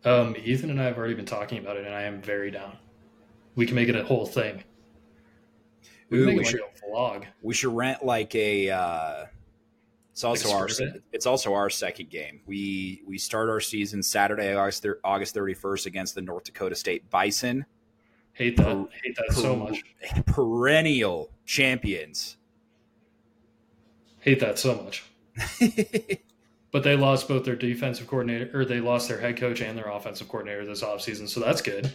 [0.06, 2.78] Um, Ethan and I have already been talking about it, and I am very down.
[3.56, 4.64] We can make it a whole thing.
[6.10, 7.26] We, Ooh, we should like vlog.
[7.42, 8.70] We should rent like a.
[8.70, 9.26] Uh,
[10.12, 10.68] it's also like our.
[11.12, 12.42] It's also our second game.
[12.46, 17.10] We we start our season Saturday, August August thirty first against the North Dakota State
[17.10, 17.66] Bison.
[18.34, 18.66] Hate that.
[18.66, 19.84] Per, Hate that per, so much.
[20.28, 22.38] Perennial champions.
[24.20, 25.06] Hate that so much.
[26.76, 29.88] but they lost both their defensive coordinator, or they lost their head coach and their
[29.88, 31.30] offensive coordinator this offseason.
[31.30, 31.90] So that's good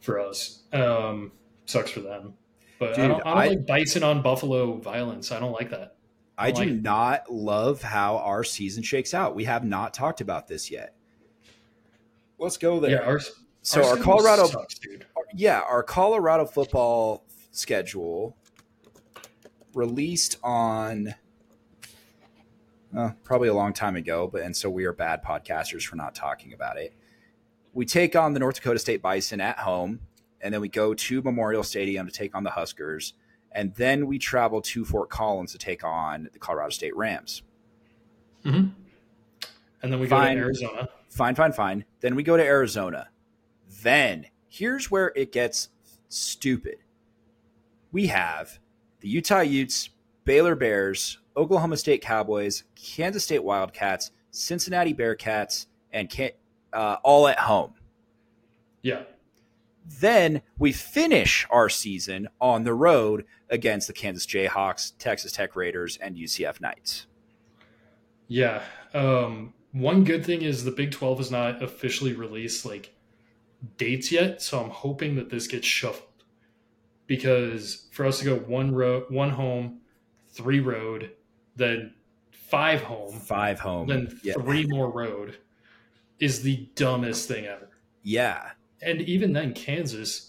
[0.00, 0.60] for us.
[0.74, 1.32] Um,
[1.64, 2.34] sucks for them.
[2.78, 5.32] But Dude, I don't, I don't I, like Bison on Buffalo violence.
[5.32, 5.96] I don't like that.
[6.36, 9.34] I, I do like not love how our season shakes out.
[9.34, 10.94] We have not talked about this yet.
[12.38, 12.90] Let's go there.
[12.90, 13.20] Yeah, our,
[13.62, 14.80] so our, our Colorado, sucks,
[15.34, 18.36] yeah, our Colorado football schedule
[19.72, 21.14] released on
[22.96, 26.14] uh, probably a long time ago, but and so we are bad podcasters for not
[26.14, 26.94] talking about it.
[27.72, 30.00] We take on the North Dakota State Bison at home,
[30.40, 33.14] and then we go to Memorial Stadium to take on the Huskers,
[33.52, 37.42] and then we travel to Fort Collins to take on the Colorado State Rams.
[38.44, 38.68] Mm-hmm.
[39.82, 40.88] And then we fine, go to Arizona.
[41.08, 41.84] Fine, fine, fine.
[42.00, 43.08] Then we go to Arizona.
[43.82, 45.68] Then here's where it gets
[46.08, 46.78] stupid.
[47.92, 48.58] We have
[49.00, 49.90] the Utah Utes,
[50.24, 56.10] Baylor Bears, Oklahoma State Cowboys, Kansas State Wildcats, Cincinnati Bearcats, and
[56.72, 57.74] uh, all at home.
[58.82, 59.02] Yeah.
[59.86, 65.96] Then we finish our season on the road against the Kansas Jayhawks, Texas Tech Raiders,
[65.96, 67.06] and UCF Knights.
[68.28, 68.62] Yeah.
[68.94, 72.94] Um, one good thing is the Big 12 has not officially released like
[73.76, 76.06] dates yet, so I'm hoping that this gets shuffled
[77.06, 79.80] because for us to go one road, one home,
[80.28, 81.10] three road,
[81.60, 81.94] then
[82.32, 84.34] five home, five home, then yeah.
[84.34, 85.38] three more road
[86.18, 87.68] is the dumbest thing ever.
[88.02, 88.50] Yeah,
[88.82, 90.26] and even then, Kansas.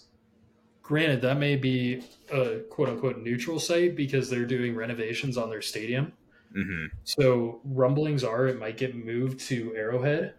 [0.82, 5.62] Granted, that may be a quote unquote neutral site because they're doing renovations on their
[5.62, 6.12] stadium.
[6.54, 6.86] Mm-hmm.
[7.04, 10.34] So rumblings are it might get moved to Arrowhead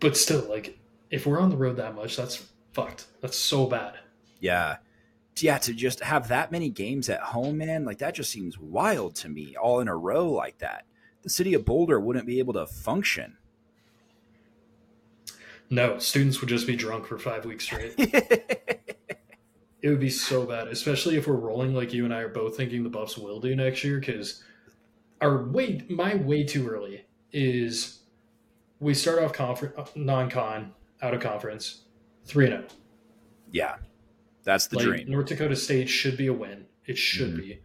[0.00, 0.78] but still, like,
[1.10, 3.06] if we're on the road that much, that's fucked.
[3.20, 3.94] That's so bad.
[4.40, 4.76] Yeah.
[5.38, 9.14] Yeah, to just have that many games at home, man, like that just seems wild
[9.16, 10.86] to me, all in a row like that.
[11.22, 13.36] The city of Boulder wouldn't be able to function.
[15.68, 17.94] No, students would just be drunk for five weeks straight.
[19.82, 22.56] it would be so bad, especially if we're rolling like you and I are both
[22.56, 23.98] thinking the Buffs will do next year.
[23.98, 24.42] Because
[25.20, 28.00] our way, my way too early is
[28.80, 30.72] we start off conference non-con
[31.02, 31.82] out of conference
[32.24, 32.64] three and zero.
[32.68, 32.74] Oh.
[33.52, 33.74] Yeah,
[34.46, 35.10] that's the like, dream.
[35.10, 36.66] North Dakota State should be a win.
[36.86, 37.40] It should mm-hmm.
[37.40, 37.60] be.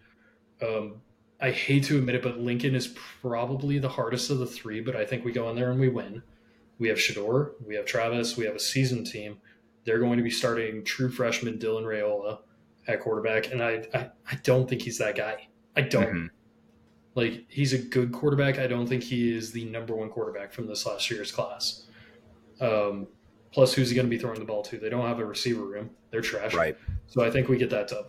[0.66, 0.96] Um,
[1.40, 2.88] I hate to admit it, but Lincoln is
[3.22, 4.82] probably the hardest of the three.
[4.82, 6.24] But I think we go in there and we win.
[6.80, 9.38] We have Shedeur, we have Travis, we have a seasoned team.
[9.86, 12.40] They're going to be starting true freshman Dylan Raiola
[12.88, 15.48] at quarterback, and I I, I don't think he's that guy.
[15.76, 16.08] I don't.
[16.08, 16.26] Mm-hmm.
[17.14, 18.58] Like he's a good quarterback.
[18.58, 21.86] I don't think he is the number one quarterback from this last year's class.
[22.60, 23.08] Um,
[23.52, 24.78] plus, who's he going to be throwing the ball to?
[24.78, 25.90] They don't have a receiver room.
[26.10, 26.54] They're trash.
[26.54, 26.78] Right.
[27.08, 28.08] So I think we get that dub.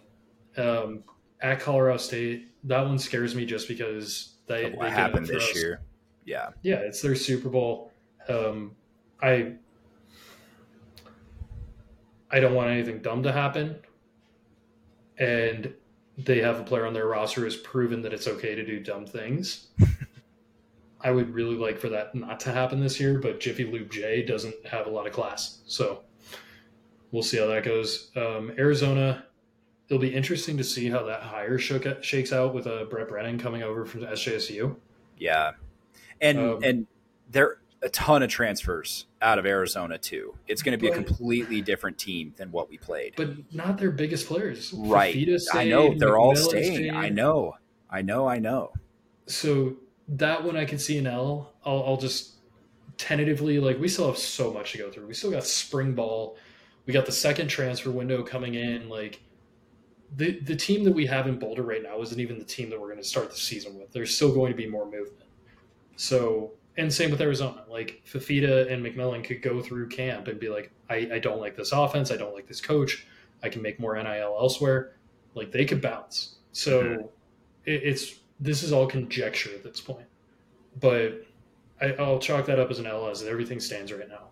[0.57, 1.05] Um,
[1.41, 5.55] at Colorado State, that one scares me just because they, what they happened this us.
[5.57, 5.83] year.
[6.25, 6.51] Yeah.
[6.63, 7.93] Yeah, it's their Super Bowl.
[8.29, 8.77] Um,
[9.21, 9.55] I
[12.33, 13.77] I don't want anything dumb to happen.
[15.19, 15.75] And
[16.17, 19.07] they have a player on their roster who's proven that it's okay to do dumb
[19.07, 19.69] things.
[21.03, 24.23] I would really like for that not to happen this year, but Jiffy Lube J
[24.23, 25.59] doesn't have a lot of class.
[25.67, 26.03] So
[27.11, 28.11] we'll see how that goes.
[28.17, 29.25] Um, Arizona,
[29.89, 33.39] it'll be interesting to see how that hire shook, shakes out with uh, Brent Brennan
[33.39, 34.77] coming over from SJSU.
[35.19, 35.53] Yeah.
[36.21, 36.87] And, um, and
[37.31, 40.35] there are a ton of transfers out of Arizona too.
[40.47, 43.15] It's going to be but, a completely different team than what we played.
[43.17, 44.73] But not their biggest players.
[44.73, 45.13] Right.
[45.13, 46.75] Stayed, I know they're McMillan all staying.
[46.75, 46.91] Stayed.
[46.95, 47.57] I know.
[47.91, 48.29] I know.
[48.29, 48.73] I know.
[49.27, 49.77] So
[50.09, 51.53] that one I can see an L.
[51.65, 52.35] I'll, I'll just
[52.99, 55.07] tentatively like we still have so much to go through.
[55.07, 56.37] We still got spring ball.
[56.87, 58.89] We got the second transfer window coming in.
[58.89, 59.21] Like
[60.17, 62.81] the the team that we have in Boulder right now isn't even the team that
[62.81, 63.93] we're going to start the season with.
[63.93, 65.29] There's still going to be more movement.
[65.97, 67.65] So and same with Arizona.
[67.69, 71.57] Like Fifita and McMillan could go through camp and be like, I, I don't like
[71.57, 72.11] this offense.
[72.11, 73.07] I don't like this coach.
[73.43, 74.97] I can make more NIL elsewhere.
[75.35, 76.37] Like they could bounce.
[76.53, 77.07] So mm-hmm.
[77.67, 80.07] it, it's this is all conjecture at this point.
[80.81, 81.25] But
[81.81, 84.29] I, will chalk that up as an L as everything stands right now.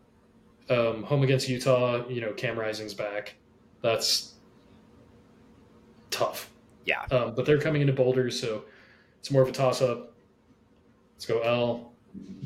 [0.74, 3.34] Um, home against Utah, you know, Cam Rising's back.
[3.82, 4.34] That's
[6.10, 6.50] tough.
[6.84, 7.02] Yeah.
[7.10, 8.64] Um, but they're coming into Boulder, so
[9.20, 10.12] it's more of a toss up.
[11.14, 11.92] Let's go L.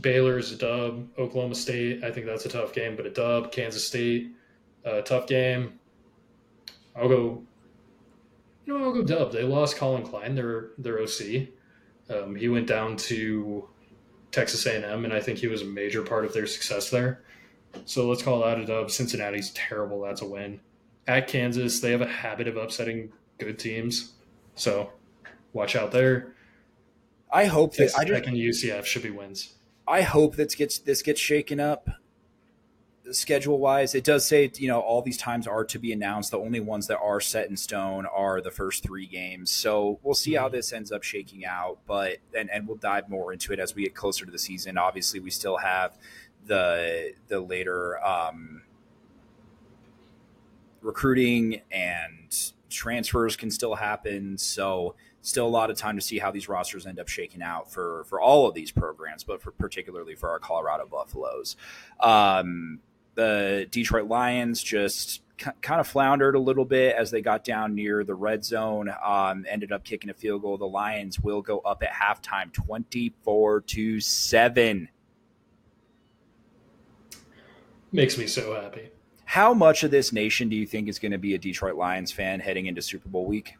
[0.00, 1.08] Baylor's a dub.
[1.18, 3.52] Oklahoma State, I think that's a tough game, but a dub.
[3.52, 4.32] Kansas State,
[4.84, 5.78] a tough game.
[6.94, 7.42] I'll go.
[8.66, 9.32] You know, I'll go dub.
[9.32, 11.48] They lost Collin Klein, their their OC.
[12.10, 13.68] Um, he went down to
[14.30, 17.22] Texas A&M, and I think he was a major part of their success there.
[17.86, 18.90] So let's call that a dub.
[18.90, 20.02] Cincinnati's terrible.
[20.02, 20.60] That's a win.
[21.06, 24.12] At Kansas, they have a habit of upsetting good teams,
[24.54, 24.90] so
[25.52, 26.34] watch out there.
[27.30, 29.54] I hope that I just, UCF should be wins.
[29.86, 31.88] I hope that gets this gets shaken up
[33.12, 33.94] schedule wise.
[33.94, 36.30] It does say you know all these times are to be announced.
[36.30, 39.50] The only ones that are set in stone are the first three games.
[39.50, 40.56] So we'll see how mm-hmm.
[40.56, 41.78] this ends up shaking out.
[41.86, 44.78] But and and we'll dive more into it as we get closer to the season.
[44.78, 45.98] Obviously, we still have
[46.46, 48.62] the the later um,
[50.80, 54.36] recruiting and transfers can still happen.
[54.38, 57.72] So still a lot of time to see how these rosters end up shaking out
[57.72, 61.56] for for all of these programs, but for particularly for our Colorado Buffaloes.
[62.00, 62.80] Um,
[63.14, 68.04] the Detroit Lions just kind of floundered a little bit as they got down near
[68.04, 68.92] the red zone.
[69.04, 70.56] Um, ended up kicking a field goal.
[70.58, 74.88] The Lions will go up at halftime, twenty-four to seven.
[77.92, 78.90] Makes me so happy.
[79.24, 82.12] How much of this nation do you think is going to be a Detroit Lions
[82.12, 83.56] fan heading into Super Bowl week?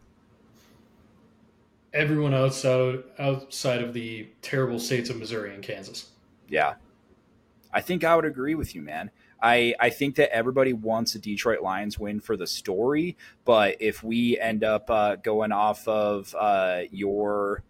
[1.95, 6.11] everyone outside outside of the terrible states of Missouri and Kansas.
[6.49, 6.75] Yeah,
[7.73, 9.11] I think I would agree with you, man.
[9.45, 14.03] I, I think that everybody wants a Detroit Lions win for the story, but if
[14.03, 17.63] we end up uh, going off of uh, your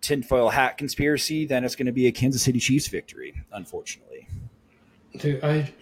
[0.00, 4.28] tinfoil hat conspiracy, then it's going to be a Kansas City Chiefs victory, unfortunately.
[5.18, 5.72] Dude, I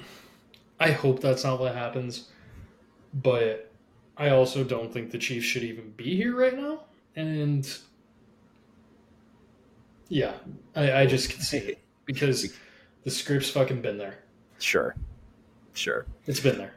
[0.81, 2.31] I hope that's not what happens,
[3.15, 3.71] but
[4.17, 6.81] I also don't think the Chiefs should even be here right now
[7.17, 7.79] and
[10.09, 10.35] yeah,
[10.75, 12.53] I, I just can see it because
[13.05, 14.19] the script's fucking been there.
[14.59, 14.95] Sure,
[15.73, 16.75] sure, it's been there.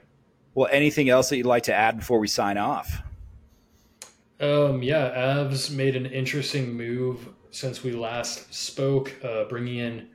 [0.56, 3.04] Well, anything else that you'd like to add before we sign off?
[4.40, 10.10] Um, yeah, Avs made an interesting move since we last spoke, uh, bringing in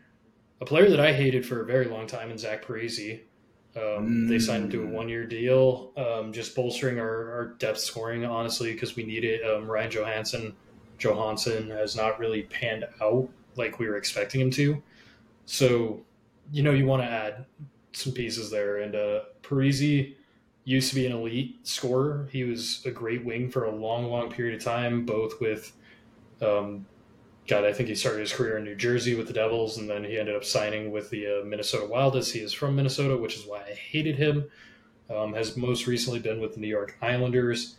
[0.60, 3.20] a player that I hated for a very long time in Zach Parise.
[3.74, 4.28] Um, mm.
[4.28, 4.92] They signed him to a mm.
[4.92, 9.42] one year deal, um, just bolstering our, our, depth scoring, honestly, because we need it.
[9.44, 10.54] Um, Ryan Johansen,
[10.98, 14.82] Johansson has not really panned out like we were expecting him to.
[15.46, 16.02] So,
[16.50, 17.46] you know, you want to add
[17.92, 18.78] some pieces there.
[18.78, 20.14] And uh, Parise
[20.64, 22.28] used to be an elite scorer.
[22.30, 25.72] He was a great wing for a long, long period of time, both with
[26.40, 26.86] um,
[27.48, 30.04] God, I think he started his career in New Jersey with the Devils, and then
[30.04, 33.36] he ended up signing with the uh, Minnesota Wild as he is from Minnesota, which
[33.36, 34.48] is why I hated him.
[35.10, 37.76] Um, has most recently been with the New York Islanders.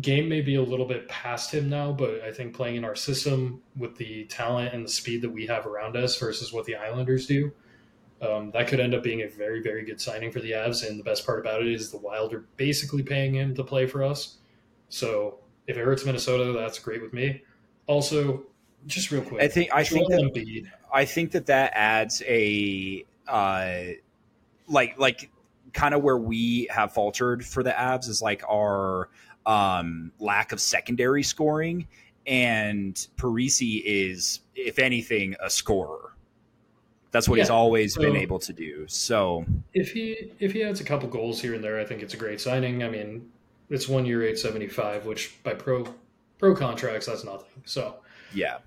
[0.00, 2.96] Game may be a little bit past him now, but I think playing in our
[2.96, 6.74] system with the talent and the speed that we have around us versus what the
[6.74, 7.52] Islanders do,
[8.24, 10.88] Um, that could end up being a very, very good signing for the Avs.
[10.88, 13.86] And the best part about it is the Wild are basically paying him to play
[13.86, 14.36] for us.
[14.88, 17.42] So if it hurts Minnesota, that's great with me.
[17.86, 18.44] Also,
[18.86, 23.04] just real quick, I think I think that Embiid, I think that that adds a
[23.26, 23.74] uh,
[24.68, 25.30] like like
[25.72, 29.10] kind of where we have faltered for the Avs is like our
[29.46, 31.86] um, lack of secondary scoring,
[32.26, 36.13] and Parise is, if anything, a scorer.
[37.14, 38.88] That's what he's Yeah, always been able to do.
[38.88, 42.12] So if he if he adds a couple goals here and there, I think it's
[42.12, 42.82] a great signing.
[42.82, 43.30] I mean,
[43.70, 45.86] it's one year eight seventy five, which by pro
[46.38, 47.62] pro contracts that's nothing.
[47.66, 47.98] So
[48.34, 48.58] yeah,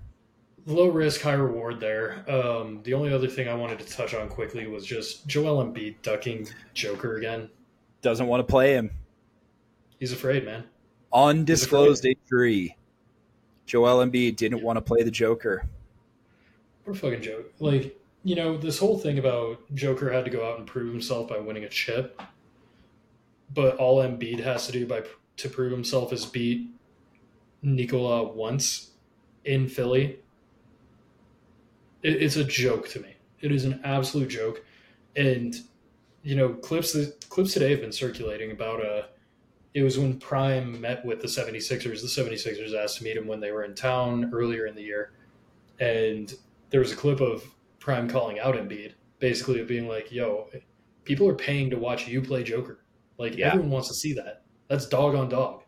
[0.64, 2.24] low risk, high reward there.
[2.26, 5.96] Um, the only other thing I wanted to touch on quickly was just Joel Embiid
[6.00, 7.50] ducking Joker again.
[8.00, 8.90] doesn't want to play him.
[10.00, 10.64] He's afraid, man.
[11.12, 12.78] Undisclosed injury.
[13.66, 15.66] Joel Embiid didn't want to play the Joker.
[16.84, 17.52] What a fucking joke.
[17.60, 21.28] Like, you know, this whole thing about Joker had to go out and prove himself
[21.28, 22.20] by winning a chip,
[23.54, 25.02] but all Embiid has to do by
[25.36, 26.68] to prove himself is beat
[27.62, 28.90] Nikola once
[29.44, 30.18] in Philly.
[32.02, 33.14] It, it's a joke to me.
[33.40, 34.64] It is an absolute joke.
[35.16, 35.54] And
[36.22, 36.96] you know, clips
[37.28, 39.02] clips today have been circulating about uh
[39.74, 42.00] it was when Prime met with the 76ers.
[42.00, 45.12] The 76ers asked to meet him when they were in town earlier in the year.
[45.78, 46.34] And
[46.70, 47.44] there was a clip of
[47.80, 50.48] Prime calling out Embiid, basically of being like, "Yo,
[51.04, 52.80] people are paying to watch you play Joker.
[53.18, 53.48] Like Yeah.
[53.48, 54.42] everyone wants to see that.
[54.68, 55.62] That's dog on dog."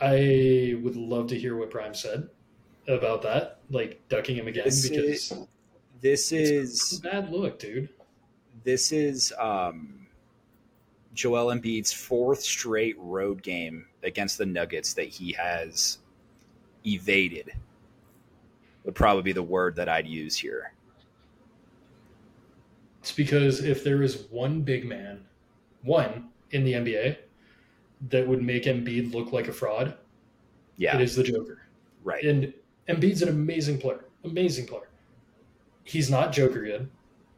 [0.00, 2.28] I would love to hear what Prime said
[2.88, 5.38] about that, like ducking him again This because is-
[6.00, 7.88] This is a bad look, dude.
[8.64, 10.06] this is um,
[11.14, 15.98] Joel Embiid's fourth straight road game against the Nuggets that he has
[16.86, 17.52] evaded.
[18.84, 20.72] Would probably be the word that I'd use here.
[23.00, 25.24] It's because if there is one big man,
[25.82, 27.16] one in the NBA
[28.08, 29.96] that would make Embiid look like a fraud,
[30.76, 31.62] Yeah, it is the Joker.
[32.02, 32.24] right.
[32.24, 32.52] And
[32.88, 34.04] Embiid's an amazing player.
[34.24, 34.88] Amazing player.
[35.84, 36.90] He's not Joker good.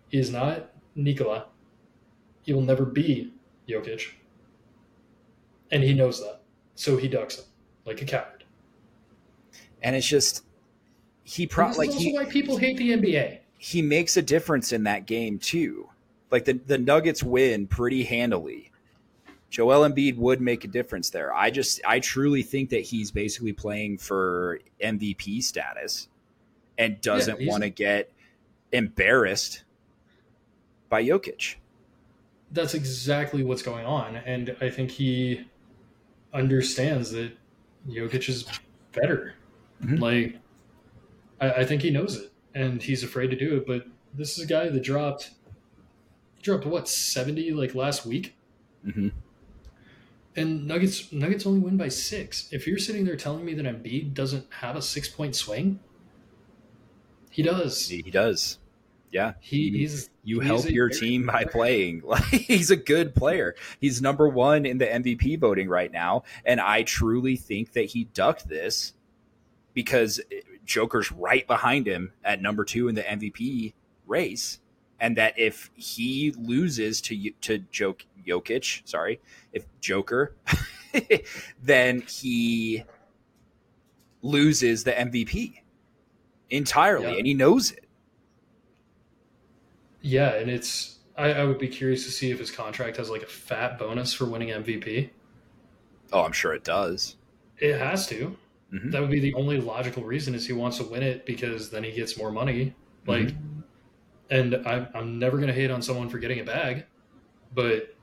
[0.08, 1.46] He is not Nikola.
[2.42, 3.32] He will never be
[3.68, 4.12] Jokic.
[5.72, 6.42] And he knows that.
[6.76, 7.44] So he ducks him
[7.84, 8.44] like a coward.
[9.82, 10.44] And it's just
[11.28, 13.38] he And pro this like he why people hate the NBA.
[13.58, 15.88] he makes a difference in that game too.
[16.30, 18.70] Like the the Nuggets win pretty handily.
[19.50, 21.34] Joel Embiid would make a difference there.
[21.34, 26.08] I just I truly think that he's basically playing for MVP status
[26.78, 28.12] and doesn't he's- want to get
[28.72, 29.64] embarrassed
[30.88, 31.56] by Jokic.
[32.52, 34.16] That's exactly what's going on.
[34.16, 35.44] And I think he
[36.32, 37.32] understands that
[37.88, 38.44] Jokic is
[38.92, 39.34] better.
[39.82, 40.00] Mhm.
[40.00, 40.36] Like,
[41.40, 42.32] I, I think he knows it.
[42.54, 43.66] And he's afraid to do it.
[43.66, 45.30] But this is a guy that dropped,
[46.42, 48.34] dropped what, 70 like last week?
[48.84, 49.08] hmm
[50.36, 52.48] And Nuggets Nuggets only win by six.
[52.52, 55.80] If you're sitting there telling me that Embiid doesn't have a six point swing,
[57.30, 57.88] he does.
[57.88, 58.58] He, he does.
[59.10, 59.34] Yeah.
[59.40, 61.50] He, he's You he's help your team by player.
[61.52, 62.02] playing.
[62.06, 63.54] Like he's a good player.
[63.80, 68.04] He's number one in the MVP voting right now, and I truly think that he
[68.04, 68.92] ducked this
[69.74, 70.20] because
[70.66, 73.72] Joker's right behind him at number two in the MVP
[74.06, 74.60] race,
[75.00, 79.20] and that if he loses to to Jok Jokic, sorry,
[79.52, 80.34] if Joker,
[81.62, 82.84] then he
[84.22, 85.60] loses the MVP
[86.50, 87.18] entirely, Yeah.
[87.18, 87.84] and he knows it.
[90.00, 93.22] Yeah, and it's I, I would be curious to see if his contract has like
[93.22, 95.10] a fat bonus for winning MVP.
[96.12, 97.16] Oh, I'm sure it does.
[97.58, 98.36] It has to.
[98.72, 98.90] Mhm.
[98.90, 101.84] That would be the only logical reason is he wants to win it because then
[101.84, 102.74] he gets more money.
[103.06, 103.32] Like,
[104.30, 106.84] and I, I'm never gonna hate on someone for getting a bag,
[107.54, 107.94] but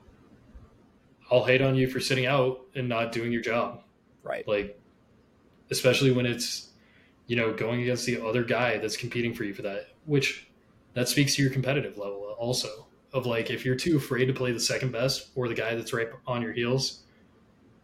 [1.30, 3.82] I'll hate on you for sitting out and not doing your job.
[4.22, 4.46] Right.
[4.48, 4.80] Like,
[5.70, 6.70] especially when it's
[7.26, 10.48] you know going against the other guy that's competing for you for that, which
[10.94, 12.86] that speaks to your competitive level also.
[13.12, 15.92] Of like, if you're too afraid to play the second best or the guy that's
[15.92, 17.04] right on your heels,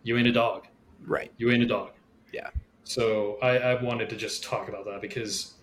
[0.03, 0.67] you ain't a dog
[1.07, 1.31] Right.
[1.37, 1.93] you ain't a dog.
[2.33, 2.51] Yeah.
[2.85, 5.55] So I, I wanted to just talk about that because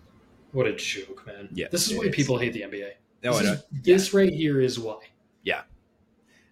[0.51, 1.49] what a joke, man.
[1.53, 2.15] Yeah, This is why is.
[2.15, 2.91] people hate the NBA.
[3.23, 3.51] No, this, I know.
[3.53, 4.99] is- this right here is why.
[5.43, 5.63] Yeah,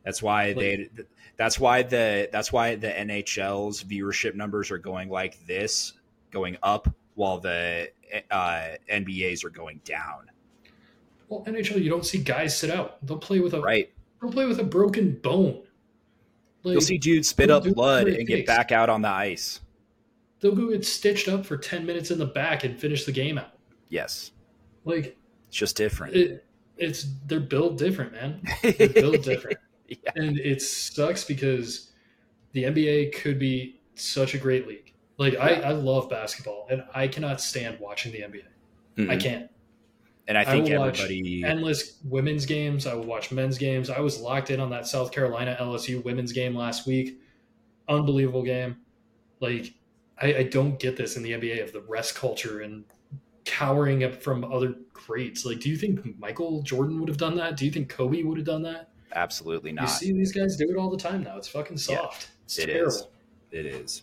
[0.04, 0.90] that's why Like- they.
[1.38, 2.30] That's why the.
[2.32, 5.92] That's why the NHL's viewership numbers are going like this,
[6.32, 7.90] going up, while the
[8.32, 10.32] uh, NBA's are going down.
[11.28, 13.06] Well, NHL, you don't see guys sit out.
[13.06, 13.92] They'll play with a Right.
[14.22, 15.64] they'll play with a broken bone.
[16.64, 19.60] Like, You'll see dudes spit up blood and get back out on the ice.
[20.40, 23.38] They'll go get stitched up for ten minutes in the back and finish the game
[23.38, 23.54] out.
[23.90, 24.32] Yes.
[24.84, 25.18] Like
[25.48, 26.16] It's just different.
[26.16, 26.46] It,
[26.78, 28.42] it's they're built different, man.
[28.62, 29.58] They're built different,
[29.88, 29.96] yeah.
[30.16, 31.92] and it sucks because
[32.52, 34.94] the NBA could be such a great league.
[35.18, 38.44] Like I, I love basketball, and I cannot stand watching the NBA.
[38.98, 39.10] Mhm.
[39.10, 39.50] I can't.
[40.28, 41.44] and I I think watch everybody.
[41.46, 42.86] endless women's games.
[42.88, 43.90] I will watch men's games.
[43.90, 47.20] I was locked in on that South Carolina LSU women's game last week.
[47.88, 48.78] Unbelievable game.
[49.40, 49.74] Like
[50.22, 52.86] I, I don't get this in the NBA of the rest culture and
[53.44, 55.46] cowering up from other greats.
[55.46, 57.58] Like, do you think Michael Jordan would have done that?
[57.58, 58.90] Do you think Kobe would have done that?
[59.14, 59.84] absolutely not.
[59.84, 61.38] You see these guys do it all the time now.
[61.38, 62.32] It's fucking Yeah, soft.
[62.44, 62.92] it's it terrible.
[62.92, 63.08] is.
[63.52, 64.02] It is.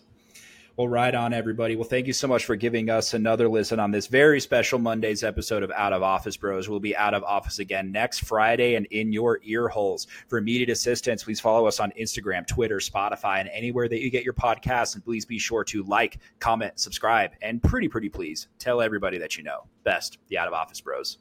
[0.75, 1.75] Well, right on, everybody.
[1.75, 5.23] Well, thank you so much for giving us another listen on this very special Monday's
[5.23, 6.67] episode of Out of Office Bros.
[6.67, 10.07] We'll be out of office again next Friday and in your ear holes.
[10.27, 14.23] For immediate assistance, please follow us on Instagram, Twitter, Spotify, and anywhere that you get
[14.23, 14.95] your podcasts.
[14.95, 19.37] And please be sure to like, comment, subscribe, and pretty, pretty please tell everybody that
[19.37, 19.67] you know.
[19.83, 21.19] Best, the Out of Office Bros.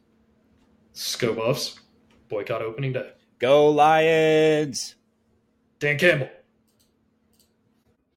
[0.94, 1.78] Sko Buffs,
[2.30, 3.10] boycott opening day.
[3.38, 4.94] Go Lions!
[5.78, 6.30] Dan Campbell.